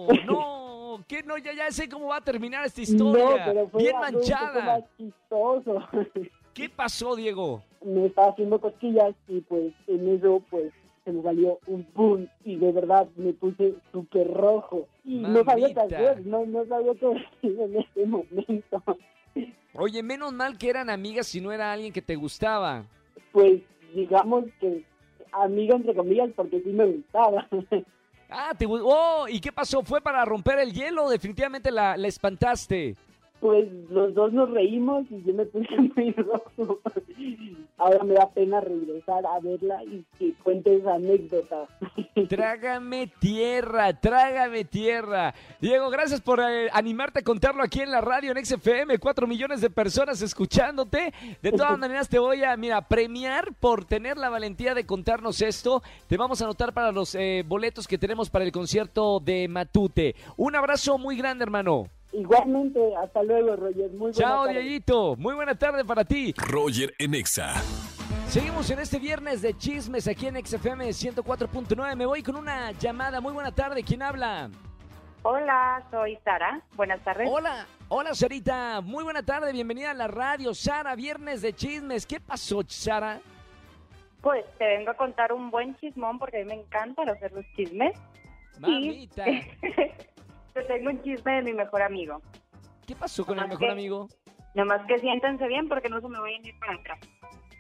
No, 0.27 0.33
no. 0.33 0.68
¿Qué 1.07 1.23
no? 1.23 1.39
Ya, 1.39 1.53
ya 1.53 1.71
sé 1.71 1.89
cómo 1.89 2.09
va 2.09 2.17
a 2.17 2.21
terminar 2.25 2.67
esta 2.67 2.81
historia. 2.81 3.25
No, 3.25 3.53
pero 3.53 3.69
fue 3.69 3.83
bien 3.83 3.97
manchada. 4.01 4.85
chistoso. 4.97 5.79
¿Qué 6.55 6.69
pasó, 6.69 7.15
Diego? 7.15 7.63
me 7.85 8.07
estaba 8.07 8.29
haciendo 8.29 8.61
cosquillas 8.61 9.15
y 9.29 9.41
pues 9.43 9.73
en 9.87 10.09
eso 10.09 10.43
pues 10.51 10.73
se 11.05 11.13
me 11.13 11.23
salió 11.23 11.59
un 11.67 11.87
boom 11.95 12.29
y 12.45 12.57
de 12.57 12.73
verdad 12.73 13.09
me 13.17 13.33
puse 13.33 13.75
súper 13.93 14.31
rojo 14.31 14.87
y 15.05 15.19
no 15.19 15.43
sabía 15.45 15.73
qué 15.73 15.81
hacer, 15.81 16.27
no, 16.27 16.45
no 16.45 16.67
sabía 16.67 16.93
qué 16.95 17.07
decir 17.07 17.61
en 17.61 17.77
ese 17.77 18.07
momento. 18.07 18.83
Oye, 19.75 20.03
menos 20.03 20.33
mal 20.33 20.59
que 20.59 20.69
eran 20.69 20.91
amigas 20.91 21.29
si 21.29 21.41
no 21.41 21.53
era 21.53 21.73
alguien 21.73 21.93
que 21.93 22.03
te 22.03 22.17
gustaba. 22.17 22.85
Pues 23.33 23.63
digamos 23.95 24.45
que 24.61 24.85
amiga 25.33 25.77
entre 25.77 25.95
comillas 25.95 26.31
porque 26.35 26.61
sí 26.61 26.71
me 26.71 26.87
gustaba. 26.87 27.49
Ah, 28.31 28.53
te 28.57 28.67
Oh, 28.69 29.27
¿y 29.29 29.41
qué 29.41 29.53
pasó? 29.53 29.83
¿Fue 29.83 30.01
para 30.01 30.25
romper 30.25 30.59
el 30.59 30.73
hielo 30.73 31.09
definitivamente 31.09 31.71
la, 31.71 31.97
la 31.97 32.09
espantaste? 32.09 32.97
Pues 33.41 33.69
los 33.91 34.15
dos 34.15 34.33
nos 34.33 34.51
reímos 34.51 35.07
y 35.11 35.23
yo 35.23 35.33
me 35.33 35.45
puse 35.47 35.69
muy 35.97 36.13
rojo. 36.13 36.81
ahora 37.77 38.03
me 38.03 38.15
da 38.15 38.29
pena 38.31 38.61
regresar 38.61 39.25
a 39.27 39.39
verla 39.41 39.85
y 39.85 40.05
que 40.19 40.35
cuente 40.43 40.75
esa 40.77 40.95
anécdota. 40.95 41.69
Trágame 42.29 43.13
tierra, 43.21 43.93
trágame 44.01 44.65
tierra. 44.65 45.35
Diego, 45.61 45.89
gracias 45.91 46.21
por 46.21 46.41
eh, 46.41 46.69
animarte 46.73 47.21
a 47.21 47.23
contarlo 47.23 47.63
aquí 47.63 47.81
en 47.81 47.93
la 47.93 48.01
radio 48.01 48.33
en 48.33 48.45
XFM. 48.45 48.99
Cuatro 48.99 49.27
millones 49.27 49.61
de 49.61 49.71
personas 49.71 50.21
escuchándote. 50.21 51.13
De 51.41 51.53
todas 51.53 51.79
maneras, 51.79 52.09
te 52.09 52.19
voy 52.19 52.43
a, 52.43 52.57
mira, 52.57 52.89
premiar 52.89 53.55
por 53.61 53.85
tener 53.85 54.17
la 54.17 54.31
valentía 54.31 54.75
de 54.75 54.85
contarnos 54.85 55.43
esto. 55.43 55.83
Te 56.09 56.17
vamos 56.17 56.41
a 56.41 56.45
anotar 56.45 56.73
para 56.73 56.91
los 56.91 57.15
eh, 57.15 57.45
boletos 57.47 57.87
que 57.87 57.99
tenemos 57.99 58.31
para 58.31 58.45
el 58.45 58.53
concierto 58.53 59.21
de 59.21 59.47
Matute. 59.49 60.17
Un 60.37 60.57
abrazo 60.57 60.99
muy 60.99 61.17
grande, 61.17 61.45
hermano. 61.45 61.87
Igualmente, 62.13 62.97
hasta 62.97 63.23
luego, 63.23 63.57
Roger. 63.57 63.91
Muy 63.93 64.13
Chao. 64.13 64.47
Dieguito. 64.49 65.17
Muy 65.17 65.35
buena 65.35 65.55
tarde 65.55 65.85
para 65.85 66.05
ti. 66.05 66.35
Roger 66.37 66.95
en 66.99 67.15
Exa. 67.15 67.55
Seguimos 68.29 68.71
en 68.71 68.79
este 68.79 68.99
viernes 68.99 69.43
de 69.43 69.57
chismes 69.57 70.07
aquí 70.09 70.27
en 70.27 70.45
XFM 70.45 70.89
104.9. 70.89 71.97
Me 71.97 72.07
voy 72.07 72.23
con 72.23 72.37
una 72.37 72.73
llamada. 72.73 73.21
Muy 73.21 73.33
buena 73.33 73.53
tarde. 73.53 73.83
¿Quién 73.83 74.03
habla? 74.03 74.51
Hola, 75.23 75.83
soy 75.91 76.19
Sara. 76.25 76.63
Buenas 76.77 77.03
tardes. 77.05 77.29
Hola, 77.31 77.67
hola 77.89 78.15
Sarita. 78.15 78.81
Muy 78.81 79.05
buena 79.05 79.23
tarde. 79.23 79.53
Bienvenida 79.53 79.91
a 79.91 79.95
la 79.95 80.09
radio. 80.09 80.55
Sara, 80.55 80.95
viernes 80.95 81.43
de 81.43 81.53
chismes. 81.53 82.07
¿Qué 82.07 82.21
pasó, 82.21 82.63
Sara? 82.67 83.21
Pues 84.21 84.45
te 84.59 84.67
vengo 84.67 84.91
a 84.91 84.95
contar 84.95 85.33
un 85.33 85.51
buen 85.51 85.77
chismón 85.77 86.19
porque 86.19 86.39
a 86.39 86.45
mí 86.45 86.47
me 86.47 86.55
encantan 86.55 87.09
hacer 87.09 87.33
los 87.33 87.45
chismes. 87.55 87.97
Mamita. 88.59 89.25
te 90.59 90.65
tengo 90.75 90.91
un 90.91 91.03
chisme 91.03 91.33
de 91.37 91.43
mi 91.43 91.53
mejor 91.53 91.83
amigo. 91.83 92.21
¿Qué 92.87 92.95
pasó 92.97 93.25
con 93.25 93.39
el 93.39 93.49
mejor 93.49 93.59
que- 93.67 93.71
amigo? 93.73 94.09
Nomás 94.55 94.85
que 94.87 94.99
siéntense 94.99 95.47
bien 95.47 95.69
porque 95.69 95.89
no 95.89 96.01
se 96.01 96.09
me 96.09 96.19
vayan 96.19 96.45
a 96.45 96.49
ir 96.49 96.59
para 96.59 96.75
atrás. 96.75 96.99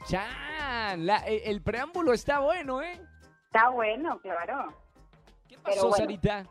Chan, 0.08 1.06
la- 1.06 1.24
el, 1.26 1.62
preámbulo 1.62 2.12
está 2.12 2.40
bueno, 2.40 2.82
¿eh? 2.82 2.98
Está 3.46 3.68
bueno, 3.70 4.18
claro. 4.20 4.72
¿Qué 5.48 5.58
pasó, 5.58 5.92
Sarita? 5.92 6.44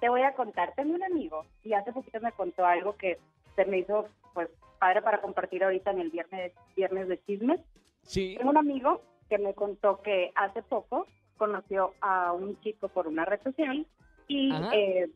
Te 0.00 0.08
voy 0.08 0.22
a 0.22 0.34
contar. 0.34 0.74
Tengo 0.74 0.94
un 0.94 1.02
amigo 1.02 1.44
y 1.62 1.72
hace 1.72 1.92
poquito 1.92 2.20
me 2.20 2.32
contó 2.32 2.64
algo 2.64 2.96
que 2.96 3.18
se 3.56 3.64
me 3.64 3.78
hizo 3.78 4.08
pues 4.32 4.48
padre 4.78 5.02
para 5.02 5.20
compartir 5.20 5.62
ahorita 5.64 5.90
en 5.90 6.00
el 6.00 6.10
viernes, 6.10 6.52
viernes 6.76 7.08
de 7.08 7.22
chismes. 7.24 7.60
Sí. 8.02 8.34
Tengo 8.38 8.50
un 8.50 8.56
amigo 8.58 9.02
que 9.28 9.38
me 9.38 9.54
contó 9.54 10.00
que 10.02 10.32
hace 10.34 10.62
poco 10.62 11.06
conoció 11.36 11.94
a 12.00 12.32
un 12.32 12.58
chico 12.60 12.88
por 12.88 13.06
una 13.08 13.24
red 13.24 13.40
social 13.42 13.86
y 14.28 14.52
eh, 14.72 15.10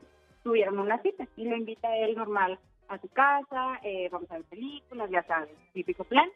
tuvieron 0.45 0.79
una 0.79 1.01
cita 1.03 1.27
y 1.37 1.49
lo 1.49 1.57
invita 1.57 1.89
a 1.89 1.97
él 1.97 2.15
normal 2.15 2.61
a 2.89 2.99
su 2.99 3.09
casa, 3.09 3.81
eh, 3.83 4.09
vamos 4.13 4.31
a 4.31 4.35
ver 4.35 4.45
películas, 4.45 5.11
ya 5.11 5.23
sabes, 5.25 5.51
típico 5.73 6.05
plan. 6.05 6.29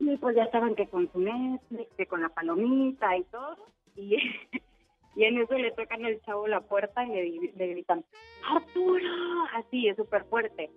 Y 0.00 0.16
pues 0.18 0.36
ya 0.36 0.44
estaban 0.44 0.74
que 0.74 0.88
con 0.88 1.10
su 1.12 1.20
Netflix, 1.20 1.88
que 1.96 2.06
con 2.06 2.20
la 2.20 2.28
palomita 2.28 3.16
y 3.16 3.22
todo. 3.24 3.56
Y, 3.96 4.16
y 5.16 5.24
en 5.24 5.38
eso 5.38 5.54
le 5.54 5.70
tocan 5.72 6.04
al 6.04 6.20
chavo 6.22 6.46
la 6.48 6.60
puerta 6.60 7.04
y 7.06 7.38
le, 7.38 7.52
le 7.56 7.66
gritan, 7.68 8.04
¡Arturo! 8.48 9.44
Así, 9.54 9.88
es 9.88 9.96
súper 9.96 10.24
fuerte. 10.24 10.70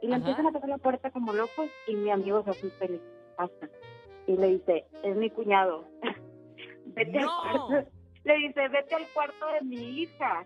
Y 0.00 0.06
le 0.06 0.14
Ajá. 0.14 0.22
empiezan 0.22 0.46
a 0.46 0.52
tocar 0.52 0.68
la 0.68 0.78
puerta 0.78 1.10
como 1.10 1.32
locos 1.32 1.68
y 1.88 1.94
mi 1.96 2.10
amigo 2.10 2.42
se 2.44 2.50
asusta 2.50 2.84
y 2.84 2.88
le 2.88 3.00
"Basta". 3.36 3.68
Y 4.26 4.36
le 4.36 4.46
dice, 4.48 4.84
es 5.02 5.16
mi 5.16 5.28
cuñado. 5.30 5.84
vete 6.86 7.20
¡No! 7.20 7.42
al 7.42 7.60
cuarto. 7.66 7.90
Le 8.24 8.34
dice, 8.36 8.68
vete 8.68 8.94
al 8.94 9.08
cuarto 9.12 9.46
de 9.48 9.60
mi 9.62 10.00
hija. 10.02 10.44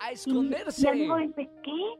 A 0.00 0.10
Y 0.10 0.14
esconderse. 0.14 0.82
mi 0.82 0.88
amigo 0.88 1.16
dice, 1.16 1.50
¿qué? 1.62 1.94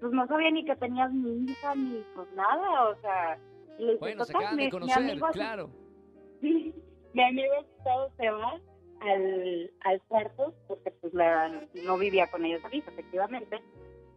Pues 0.00 0.12
no 0.12 0.26
sabía 0.26 0.50
ni 0.50 0.64
que 0.64 0.76
tenías 0.76 1.12
mi 1.12 1.50
hija 1.50 1.74
ni 1.74 2.02
pues 2.14 2.28
nada, 2.34 2.88
o 2.90 3.00
sea. 3.00 3.38
y 3.78 3.84
le 3.84 3.96
Bueno, 3.96 4.24
se 4.24 4.32
"Total, 4.32 4.46
acaban 4.46 4.56
mi- 4.56 4.62
de 4.62 4.66
mi 4.66 4.70
conocer, 4.70 5.02
amigo 5.10 5.26
así- 5.26 5.38
claro. 5.38 5.70
Sí, 6.40 6.74
mi 7.14 7.22
amigo 7.22 7.52
asustado 7.60 8.10
se 8.18 8.30
va 8.30 8.60
al, 9.00 9.70
al 9.84 10.02
cuarto, 10.08 10.54
porque 10.68 10.90
pues 11.00 11.12
la, 11.14 11.62
no 11.84 11.98
vivía 11.98 12.30
con 12.30 12.44
ellos 12.44 12.62
ahí, 12.64 12.78
efectivamente. 12.86 13.60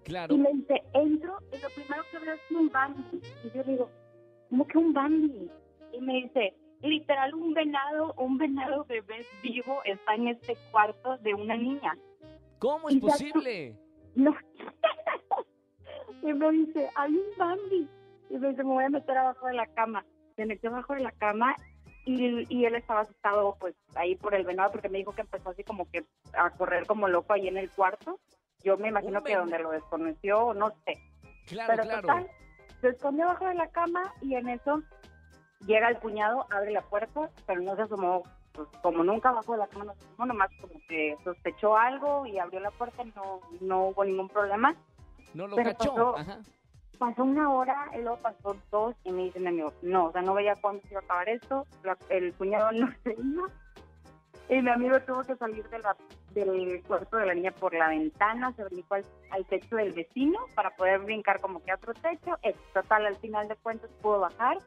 Claro. 0.03 0.33
Y 0.33 0.37
me 0.37 0.49
dice, 0.53 0.81
entro 0.93 1.37
y 1.53 1.61
lo 1.61 1.69
primero 1.69 2.03
que 2.11 2.19
veo 2.19 2.33
es 2.33 2.51
un 2.51 2.69
Bambi. 2.69 3.21
Y 3.43 3.49
yo 3.55 3.63
le 3.63 3.71
digo, 3.73 3.89
¿cómo 4.49 4.65
que 4.67 4.77
un 4.77 4.93
Bambi? 4.93 5.49
Y 5.93 6.01
me 6.01 6.13
dice, 6.15 6.55
literal 6.81 7.33
un 7.35 7.53
venado, 7.53 8.13
un 8.17 8.37
venado 8.37 8.85
bebé 8.85 9.25
vivo 9.43 9.81
está 9.85 10.15
en 10.15 10.29
este 10.29 10.55
cuarto 10.71 11.17
de 11.17 11.33
una 11.33 11.55
niña. 11.57 11.97
¿Cómo 12.59 12.89
es 12.89 12.95
Y 12.95 12.99
ya- 13.01 13.07
posible? 13.07 13.77
No. 14.15 14.35
y 16.21 16.33
me 16.33 16.51
dice, 16.51 16.89
hay 16.95 17.13
un 17.13 17.37
Bambi. 17.37 17.89
Y 18.29 18.37
me 18.37 18.49
dice, 18.49 18.63
me 18.63 18.73
voy 18.73 18.83
a 18.83 18.89
meter 18.89 19.17
abajo 19.17 19.47
de 19.47 19.53
la 19.53 19.65
cama. 19.67 20.05
Se 20.35 20.45
metió 20.45 20.69
abajo 20.69 20.93
de 20.93 20.99
la 21.01 21.11
cama 21.13 21.55
y, 22.05 22.45
y 22.53 22.65
él 22.65 22.75
estaba 22.75 23.01
asustado 23.01 23.57
pues 23.59 23.75
ahí 23.95 24.15
por 24.15 24.33
el 24.35 24.45
venado 24.45 24.71
porque 24.71 24.89
me 24.89 24.99
dijo 24.99 25.13
que 25.13 25.21
empezó 25.21 25.49
así 25.49 25.63
como 25.63 25.89
que 25.89 26.05
a 26.33 26.49
correr 26.51 26.85
como 26.85 27.07
loco 27.07 27.33
ahí 27.33 27.47
en 27.47 27.57
el 27.57 27.69
cuarto. 27.71 28.19
Yo 28.63 28.77
me 28.77 28.89
imagino 28.89 29.23
que 29.23 29.35
donde 29.35 29.59
lo 29.59 29.71
desconoció, 29.71 30.53
no 30.53 30.69
sé. 30.85 30.93
Claro, 31.47 31.71
Pero 31.71 31.83
claro. 31.83 32.01
total, 32.01 32.27
se 32.81 32.89
escondió 32.89 33.25
abajo 33.25 33.47
de 33.47 33.55
la 33.55 33.67
cama 33.69 34.13
y 34.21 34.35
en 34.35 34.49
eso 34.49 34.81
llega 35.65 35.89
el 35.89 35.97
cuñado, 35.97 36.45
abre 36.51 36.71
la 36.71 36.81
puerta, 36.81 37.29
pero 37.47 37.61
no 37.61 37.75
se 37.75 37.81
asomó, 37.83 38.23
pues, 38.67 38.81
como 38.81 39.03
nunca 39.03 39.29
abajo 39.29 39.53
de 39.53 39.59
la 39.59 39.67
cama, 39.67 39.93
no 40.17 40.25
nomás 40.25 40.49
como 40.59 40.73
que 40.89 41.15
sospechó 41.23 41.77
algo 41.77 42.25
y 42.25 42.37
abrió 42.39 42.59
la 42.59 42.71
puerta, 42.71 43.03
no, 43.15 43.39
no 43.61 43.87
hubo 43.87 44.03
ningún 44.03 44.27
problema. 44.27 44.75
No 45.33 45.47
lo 45.47 45.55
Pero 45.55 45.71
cachó. 45.71 45.93
pasó- 45.93 46.17
Ajá. 46.17 46.39
Pasó 46.97 47.23
una 47.23 47.49
hora, 47.53 47.89
y 47.95 47.99
luego 48.01 48.17
pasó 48.17 48.57
dos 48.71 48.93
y 49.05 49.11
me 49.13 49.23
dice 49.23 49.39
mi 49.39 49.47
amigo, 49.47 49.71
no, 49.81 50.07
o 50.07 50.11
sea, 50.11 50.21
no 50.21 50.33
veía 50.33 50.55
cuándo 50.55 50.81
se 50.81 50.89
iba 50.89 50.99
a 50.99 51.03
acabar 51.05 51.29
esto, 51.29 51.65
la- 51.83 51.97
el 52.09 52.33
cuñado 52.33 52.71
no 52.73 52.89
se 53.03 53.15
iba. 53.17 53.43
Y 54.49 54.61
mi 54.61 54.69
amigo 54.69 54.99
tuvo 55.01 55.21
que 55.23 55.35
salir 55.37 55.63
de 55.69 55.79
la- 55.79 55.95
del 56.33 56.83
cuarto 56.85 57.15
de 57.15 57.25
la 57.27 57.33
niña 57.35 57.51
por 57.51 57.73
la 57.73 57.87
ventana, 57.87 58.51
se 58.53 58.65
brincó 58.65 58.95
al, 58.95 59.05
al 59.31 59.45
techo 59.45 59.77
del 59.77 59.93
vecino 59.93 60.39
para 60.55 60.71
poder 60.71 60.99
brincar 60.99 61.39
como 61.39 61.63
que 61.63 61.71
a 61.71 61.75
otro 61.75 61.93
techo. 61.93 62.37
Eh, 62.43 62.53
total, 62.73 63.05
al 63.05 63.15
final 63.15 63.47
de 63.47 63.55
cuentas 63.55 63.89
pudo 64.01 64.19
bajar, 64.19 64.57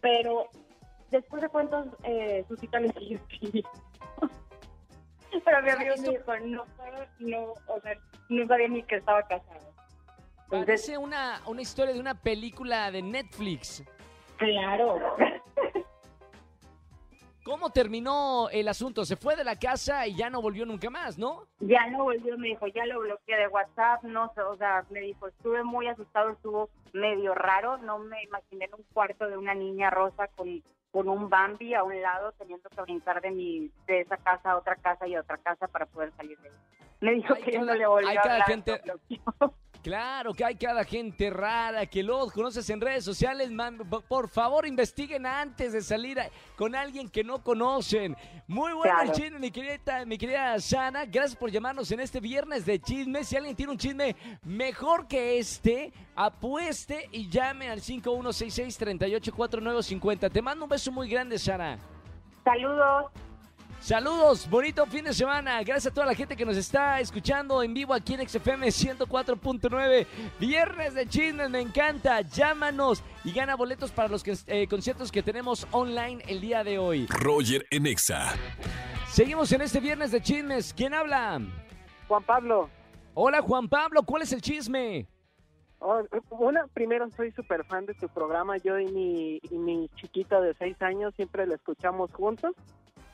pero 0.00 0.46
después 1.10 1.42
de 1.42 1.48
cuentas 1.48 1.86
eh, 2.04 2.44
su 2.48 2.56
cita 2.56 2.80
le 2.80 2.92
siguió 2.92 3.18
escribiendo. 3.18 3.70
Pero 5.44 5.62
mi 5.62 5.70
amigo 5.70 5.94
me 5.98 6.08
dijo, 6.10 6.36
no, 6.46 6.64
no, 7.18 7.52
o 7.68 7.80
sea, 7.82 7.94
no 8.28 8.46
sabía 8.46 8.68
ni 8.68 8.82
que 8.82 8.96
estaba 8.96 9.22
casado. 9.22 9.74
Parece 10.48 10.96
una, 10.96 11.40
una 11.46 11.62
historia 11.62 11.92
de 11.92 12.00
una 12.00 12.14
película 12.14 12.90
de 12.90 13.02
Netflix. 13.02 13.84
Claro. 14.36 14.98
¿Cómo 17.46 17.70
terminó 17.70 18.48
el 18.50 18.66
asunto? 18.66 19.04
Se 19.04 19.14
fue 19.14 19.36
de 19.36 19.44
la 19.44 19.56
casa 19.56 20.04
y 20.08 20.16
ya 20.16 20.28
no 20.30 20.42
volvió 20.42 20.66
nunca 20.66 20.90
más, 20.90 21.16
¿no? 21.16 21.46
Ya 21.60 21.86
no 21.86 22.02
volvió, 22.02 22.36
me 22.36 22.48
dijo, 22.48 22.66
ya 22.66 22.84
lo 22.86 22.98
bloqueé 22.98 23.36
de 23.36 23.46
WhatsApp, 23.46 24.02
no 24.02 24.32
sé, 24.34 24.40
o 24.40 24.56
sea, 24.56 24.84
me 24.90 24.98
dijo, 24.98 25.28
estuve 25.28 25.62
muy 25.62 25.86
asustado, 25.86 26.30
estuvo 26.30 26.70
medio 26.92 27.34
raro, 27.34 27.78
no 27.78 28.00
me 28.00 28.20
imaginé 28.24 28.64
en 28.64 28.74
un 28.74 28.82
cuarto 28.92 29.28
de 29.28 29.36
una 29.36 29.54
niña 29.54 29.90
rosa 29.90 30.26
con, 30.34 30.60
con 30.96 31.10
un 31.10 31.28
Bambi 31.28 31.74
a 31.74 31.84
un 31.84 32.00
lado, 32.00 32.32
teniendo 32.38 32.70
que 32.70 32.80
brincar 32.80 33.20
de 33.20 33.30
mi, 33.30 33.70
de 33.86 34.00
esa 34.00 34.16
casa 34.16 34.52
a 34.52 34.56
otra 34.56 34.76
casa 34.76 35.06
y 35.06 35.14
a 35.14 35.20
otra 35.20 35.36
casa 35.36 35.68
para 35.68 35.84
poder 35.84 36.10
salir 36.16 36.38
de 36.38 36.48
ahí. 36.48 36.54
Me 37.02 37.12
dijo 37.12 37.34
Hay 37.34 37.42
que 37.42 37.52
ya 37.52 37.60
no 37.60 37.74
le 37.74 37.86
volvió 37.86 38.08
hay 38.08 38.16
a 38.16 38.20
hablar, 38.22 38.42
gente-. 38.44 38.80
Claro 39.90 40.34
que 40.34 40.44
hay 40.44 40.56
cada 40.56 40.82
gente 40.84 41.30
rara 41.30 41.86
que 41.86 42.02
luego 42.02 42.28
conoces 42.32 42.68
en 42.70 42.80
redes 42.80 43.04
sociales. 43.04 43.52
man, 43.52 43.78
por 44.08 44.28
favor, 44.28 44.66
investiguen 44.66 45.24
antes 45.26 45.72
de 45.72 45.80
salir 45.80 46.18
a- 46.18 46.28
con 46.56 46.74
alguien 46.74 47.08
que 47.08 47.22
no 47.22 47.40
conocen. 47.44 48.16
Muy 48.48 48.72
bueno 48.72 49.00
el 49.02 49.12
chisme, 49.12 49.38
mi 49.38 49.52
querida, 49.52 50.04
mi 50.04 50.18
querida 50.18 50.58
Sana. 50.58 51.04
Gracias 51.04 51.36
por 51.36 51.52
llamarnos 51.52 51.88
en 51.92 52.00
este 52.00 52.18
viernes 52.18 52.66
de 52.66 52.80
chismes. 52.80 53.28
Si 53.28 53.36
alguien 53.36 53.54
tiene 53.54 53.70
un 53.70 53.78
chisme 53.78 54.16
mejor 54.42 55.06
que 55.06 55.38
este, 55.38 55.92
apueste 56.16 57.08
y 57.12 57.30
llame 57.30 57.70
al 57.70 57.80
5166-384950. 57.80 60.32
Te 60.32 60.42
mando 60.42 60.64
un 60.64 60.68
beso 60.70 60.90
muy 60.90 61.08
grande, 61.08 61.38
Sara. 61.38 61.78
Saludos. 62.42 63.04
Saludos, 63.80 64.48
bonito 64.50 64.84
fin 64.86 65.04
de 65.04 65.14
semana. 65.14 65.62
Gracias 65.62 65.92
a 65.92 65.94
toda 65.94 66.06
la 66.06 66.14
gente 66.14 66.34
que 66.36 66.44
nos 66.44 66.56
está 66.56 66.98
escuchando 66.98 67.62
en 67.62 67.72
vivo 67.72 67.94
aquí 67.94 68.14
en 68.14 68.28
XFM 68.28 68.66
104.9. 68.66 70.06
Viernes 70.40 70.94
de 70.94 71.06
chismes, 71.06 71.48
me 71.50 71.60
encanta. 71.60 72.20
Llámanos 72.22 73.02
y 73.22 73.32
gana 73.32 73.54
boletos 73.54 73.92
para 73.92 74.08
los 74.08 74.24
que- 74.24 74.34
eh, 74.48 74.66
conciertos 74.66 75.12
que 75.12 75.22
tenemos 75.22 75.68
online 75.70 76.22
el 76.26 76.40
día 76.40 76.64
de 76.64 76.78
hoy. 76.78 77.06
Roger 77.10 77.64
en 77.70 77.86
Exa. 77.86 78.32
Seguimos 79.08 79.52
en 79.52 79.60
este 79.62 79.78
viernes 79.78 80.10
de 80.10 80.20
chismes. 80.20 80.74
¿Quién 80.74 80.92
habla? 80.92 81.40
Juan 82.08 82.24
Pablo. 82.24 82.68
Hola, 83.14 83.40
Juan 83.40 83.68
Pablo. 83.68 84.02
¿Cuál 84.02 84.22
es 84.22 84.32
el 84.32 84.40
chisme? 84.42 85.06
Oh, 85.78 86.02
una, 86.30 86.66
primero 86.68 87.08
soy 87.16 87.30
súper 87.32 87.64
fan 87.66 87.86
de 87.86 87.94
tu 87.94 88.08
programa. 88.08 88.56
Yo 88.56 88.78
y 88.80 88.86
mi, 88.86 89.40
y 89.48 89.58
mi 89.58 89.88
chiquita 89.96 90.40
de 90.40 90.54
seis 90.54 90.76
años 90.82 91.14
siempre 91.14 91.46
lo 91.46 91.54
escuchamos 91.54 92.10
juntos. 92.12 92.52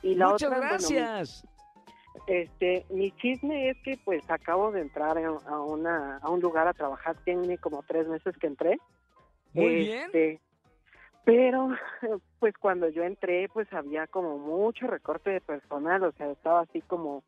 Y 0.03 0.15
la 0.15 0.29
Muchas 0.31 0.49
otra, 0.49 0.59
bueno, 0.59 0.71
gracias. 0.71 1.47
este, 2.27 2.85
mi 2.91 3.13
chisme 3.13 3.71
es 3.71 3.77
que 3.83 3.99
pues 4.05 4.29
acabo 4.31 4.73
de 4.73 4.81
entrar 4.81 5.17
a, 5.19 5.29
a 5.29 5.61
una, 5.61 6.19
a 6.19 6.31
un 6.31 6.41
lugar 6.41 6.67
a 6.69 6.73
trabajar. 6.73 7.17
Tiene 7.25 7.59
como 7.59 7.83
tres 7.83 8.09
meses 8.09 8.37
que 8.39 8.47
entré. 8.47 8.79
Muy 9.55 9.75
bien. 9.77 10.05
Este, 10.07 10.41
Pero, 11.25 11.69
pues 12.41 12.55
cuando 12.59 12.89
yo 12.89 13.05
entré, 13.05 13.49
pues 13.53 13.73
había 13.73 14.07
como 14.07 14.39
mucho 14.39 14.87
recorte 14.87 15.31
de 15.31 15.41
personal, 15.41 16.03
o 16.05 16.13
sea, 16.13 16.31
estaba 16.31 16.61
así 16.61 16.81
como 16.83 17.23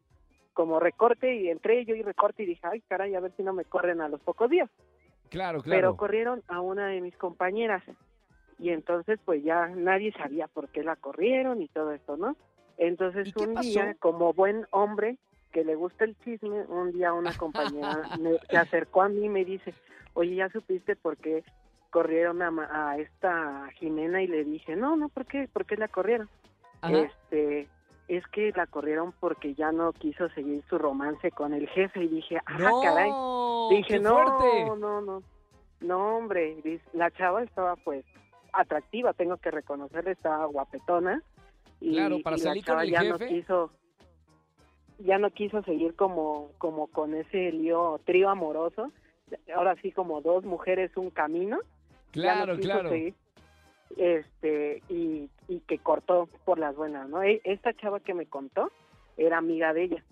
como 0.54 0.78
recorte 0.78 1.34
y 1.34 1.50
entré 1.50 1.84
yo 1.84 1.96
y 1.96 2.02
recorte 2.02 2.44
y 2.44 2.46
dije, 2.46 2.60
ay, 2.62 2.80
caray, 2.82 3.14
a 3.16 3.20
ver 3.20 3.32
si 3.36 3.42
no 3.42 3.52
me 3.52 3.64
corren 3.64 4.00
a 4.00 4.08
los 4.08 4.20
pocos 4.20 4.48
días. 4.48 4.70
Claro, 5.28 5.60
claro. 5.60 5.78
Pero 5.80 5.96
corrieron 5.96 6.44
a 6.46 6.60
una 6.60 6.86
de 6.86 7.00
mis 7.00 7.16
compañeras 7.16 7.82
y 8.60 8.70
entonces 8.70 9.18
pues 9.24 9.42
ya 9.42 9.66
nadie 9.66 10.12
sabía 10.12 10.46
por 10.46 10.68
qué 10.68 10.84
la 10.84 10.94
corrieron 10.94 11.60
y 11.60 11.66
todo 11.66 11.90
esto, 11.90 12.16
¿no? 12.16 12.36
Entonces 12.78 13.34
un 13.36 13.54
día, 13.56 13.94
como 14.00 14.32
buen 14.32 14.66
hombre 14.70 15.18
que 15.52 15.64
le 15.64 15.76
gusta 15.76 16.04
el 16.04 16.16
chisme, 16.24 16.62
un 16.62 16.92
día 16.92 17.12
una 17.12 17.32
compañera 17.38 18.02
me, 18.18 18.38
se 18.50 18.56
acercó 18.56 19.02
a 19.02 19.08
mí 19.08 19.24
y 19.24 19.28
me 19.28 19.44
dice, 19.44 19.72
oye, 20.14 20.36
¿ya 20.36 20.48
supiste 20.48 20.96
por 20.96 21.16
qué 21.16 21.44
corrieron 21.90 22.42
a, 22.42 22.50
a 22.70 22.98
esta 22.98 23.68
Jimena? 23.78 24.22
Y 24.22 24.26
le 24.26 24.44
dije, 24.44 24.76
no, 24.76 24.96
no, 24.96 25.08
¿por 25.08 25.26
qué? 25.26 25.48
¿Por 25.52 25.64
qué 25.64 25.76
la 25.76 25.88
corrieron? 25.88 26.28
Este, 26.82 27.68
es 28.08 28.26
que 28.28 28.52
la 28.54 28.66
corrieron 28.66 29.12
porque 29.12 29.54
ya 29.54 29.72
no 29.72 29.92
quiso 29.92 30.28
seguir 30.30 30.62
su 30.68 30.76
romance 30.76 31.30
con 31.30 31.54
el 31.54 31.68
jefe 31.68 32.04
y 32.04 32.08
dije, 32.08 32.38
ah, 32.44 32.70
caray. 32.82 33.10
Dije, 33.70 33.98
no, 33.98 34.76
no, 34.76 35.00
no, 35.00 35.22
no, 35.80 36.16
hombre, 36.16 36.80
la 36.92 37.10
chava 37.12 37.42
estaba 37.42 37.76
pues 37.76 38.04
atractiva, 38.52 39.12
tengo 39.12 39.36
que 39.38 39.50
reconocerle, 39.50 40.12
estaba 40.12 40.44
guapetona. 40.46 41.22
Y, 41.84 41.92
claro, 41.92 42.18
para 42.22 42.38
salir 42.38 42.64
con 42.64 42.80
el 42.80 42.90
ya 42.90 43.00
jefe. 43.02 43.12
No 43.12 43.28
quiso, 43.28 43.70
ya 44.98 45.18
no 45.18 45.30
quiso 45.30 45.62
seguir 45.62 45.94
como, 45.94 46.50
como 46.58 46.86
con 46.86 47.14
ese 47.14 47.52
lío, 47.52 48.00
trío 48.04 48.30
amoroso. 48.30 48.90
Ahora 49.54 49.74
sí, 49.82 49.92
como 49.92 50.20
dos 50.20 50.44
mujeres, 50.44 50.96
un 50.96 51.10
camino. 51.10 51.58
Claro, 52.10 52.56
claro 52.58 52.90
este 53.96 54.82
y, 54.88 55.28
y 55.46 55.60
que 55.68 55.78
cortó 55.78 56.28
por 56.44 56.58
las 56.58 56.74
buenas, 56.74 57.08
¿no? 57.08 57.22
E, 57.22 57.40
esta 57.44 57.72
chava 57.74 58.00
que 58.00 58.14
me 58.14 58.26
contó 58.26 58.72
era 59.16 59.38
amiga 59.38 59.72
de 59.72 59.84
ella. 59.84 60.04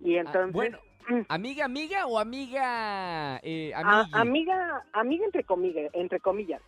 Y 0.00 0.16
Ah, 0.16 0.20
entonces... 0.20 0.52
bueno, 0.54 0.78
¿amiga, 1.28 1.64
amiga 1.66 2.06
o 2.06 2.18
amiga, 2.18 3.38
eh, 3.42 3.72
a- 3.74 4.00
amigui? 4.00 4.18
amiga, 4.18 4.84
amiga 4.92 5.24
entre 5.26 5.44
comillas, 5.44 5.90
entre 5.94 6.20
comillas. 6.20 6.60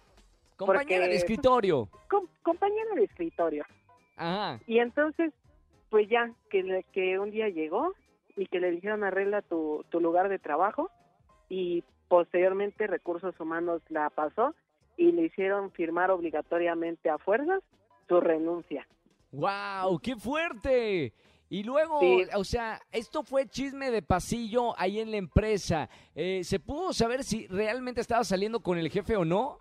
Compañera 0.57 1.09
de 1.09 1.17
escritorio. 1.17 1.89
Com- 2.09 2.29
compañera 2.43 2.95
de 2.95 3.05
escritorio. 3.05 3.65
Ajá. 4.21 4.61
Y 4.67 4.79
entonces, 4.79 5.33
pues 5.89 6.09
ya, 6.09 6.33
que, 6.51 7.19
un 7.19 7.31
día 7.31 7.49
llegó 7.49 7.95
y 8.37 8.47
que 8.47 8.61
le 8.61 8.71
dijeron 8.71 9.03
arregla 9.03 9.43
tu, 9.43 9.85
tu 9.89 9.99
lugar 9.99 10.29
de 10.29 10.39
trabajo 10.39 10.91
y 11.49 11.83
posteriormente 12.09 12.87
Recursos 12.87 13.39
Humanos 13.41 13.83
la 13.89 14.11
pasó 14.11 14.55
y 14.97 15.13
le 15.13 15.23
hicieron 15.23 15.71
firmar 15.73 16.11
obligatoriamente 16.11 17.09
a 17.09 17.19
fuerzas 17.19 17.63
su 18.09 18.21
renuncia. 18.21 18.87
¡Wow! 19.33 19.99
¡Qué 20.03 20.17
fuerte! 20.17 21.15
Y 21.49 21.65
luego, 21.65 21.99
Sí. 22.01 22.25
o 22.37 22.45
sea, 22.45 22.81
esto 22.93 23.23
fue 23.25 23.49
chisme 23.49 23.91
de 23.91 24.03
pasillo 24.03 24.79
ahí 24.79 25.01
en 25.01 25.11
la 25.11 25.17
empresa. 25.17 25.89
Eh, 26.15 26.43
¿Se 26.45 26.61
pudo 26.61 26.93
saber 26.93 27.25
si 27.25 27.47
realmente 27.49 28.01
estaba 28.01 28.23
saliendo 28.23 28.61
con 28.61 28.79
el 28.79 28.91
jefe 28.91 29.17
o 29.17 29.25
no? 29.25 29.59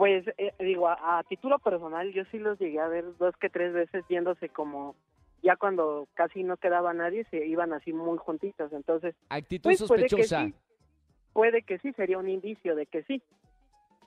Pues 0.00 0.26
eh, 0.38 0.54
digo, 0.58 0.88
a, 0.88 1.18
a 1.18 1.22
título 1.24 1.58
personal 1.58 2.10
yo 2.14 2.24
sí 2.30 2.38
los 2.38 2.58
llegué 2.58 2.80
a 2.80 2.88
ver 2.88 3.04
dos 3.18 3.36
que 3.36 3.50
tres 3.50 3.74
veces 3.74 4.02
viéndose 4.08 4.48
como 4.48 4.96
ya 5.42 5.56
cuando 5.56 6.08
casi 6.14 6.42
no 6.42 6.56
quedaba 6.56 6.94
nadie 6.94 7.26
se 7.30 7.44
iban 7.46 7.74
así 7.74 7.92
muy 7.92 8.16
juntitos, 8.16 8.72
entonces 8.72 9.14
Actitud 9.28 9.64
pues, 9.64 9.84
puede 9.86 10.04
que 10.04 10.08
sospechosa. 10.08 10.46
sí, 10.46 10.54
puede 11.34 11.60
que 11.60 11.78
sí, 11.80 11.92
sería 11.92 12.16
un 12.16 12.30
indicio 12.30 12.76
de 12.76 12.86
que 12.86 13.02
sí. 13.02 13.22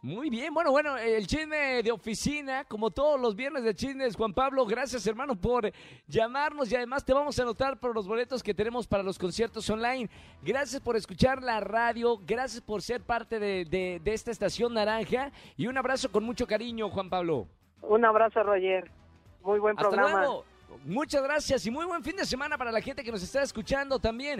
Muy 0.04 0.30
bien, 0.30 0.54
bueno, 0.54 0.70
bueno, 0.70 0.98
el 0.98 1.26
chisme 1.28 1.82
de 1.82 1.90
oficina, 1.90 2.66
como 2.66 2.92
todos 2.92 3.18
los 3.22 3.38
viernes 3.38 3.64
de 3.64 3.74
chismes, 3.74 4.18
Juan 4.18 4.34
Pablo, 4.34 4.66
gracias 4.66 5.08
hermano 5.08 5.34
por 5.34 5.72
llamarnos 6.08 6.70
y 6.70 6.76
además 6.76 7.06
te 7.06 7.14
vamos 7.14 7.40
a 7.40 7.44
anotar 7.44 7.80
por 7.80 7.96
los 7.96 8.06
boletos 8.06 8.44
que 8.44 8.54
tenemos 8.54 8.86
para 8.86 9.02
los 9.02 9.18
conciertos 9.18 9.70
online. 9.70 10.10
Gracias 10.42 10.82
por 10.82 10.98
escuchar 10.98 11.42
la 11.42 11.62
radio, 11.62 12.20
gracias 12.28 12.62
por 12.62 12.82
ser 12.82 13.02
parte 13.02 13.40
de, 13.40 13.64
de- 13.64 14.02
de 14.04 14.14
esta 14.14 14.30
estación 14.32 14.74
naranja 14.74 15.32
y 15.56 15.68
un 15.68 15.78
abrazo 15.78 16.12
con 16.12 16.26
mucho 16.26 16.46
cariño, 16.46 16.90
Juan 16.90 17.10
Pablo. 17.10 17.48
Un 17.82 18.04
abrazo, 18.04 18.44
Roger. 18.44 18.92
Muy 19.42 19.60
buen 19.60 19.78
Hasta 19.78 19.88
programa. 19.90 20.20
luego. 20.20 20.46
Muchas 20.84 21.24
gracias 21.24 21.66
y 21.66 21.72
muy 21.72 21.86
buen 21.86 22.04
fin 22.04 22.18
de 22.18 22.26
semana 22.26 22.58
para 22.58 22.74
la 22.74 22.82
gente 22.82 23.06
que 23.06 23.12
nos 23.12 23.24
está 23.24 23.42
escuchando 23.42 23.98
también. 24.00 24.40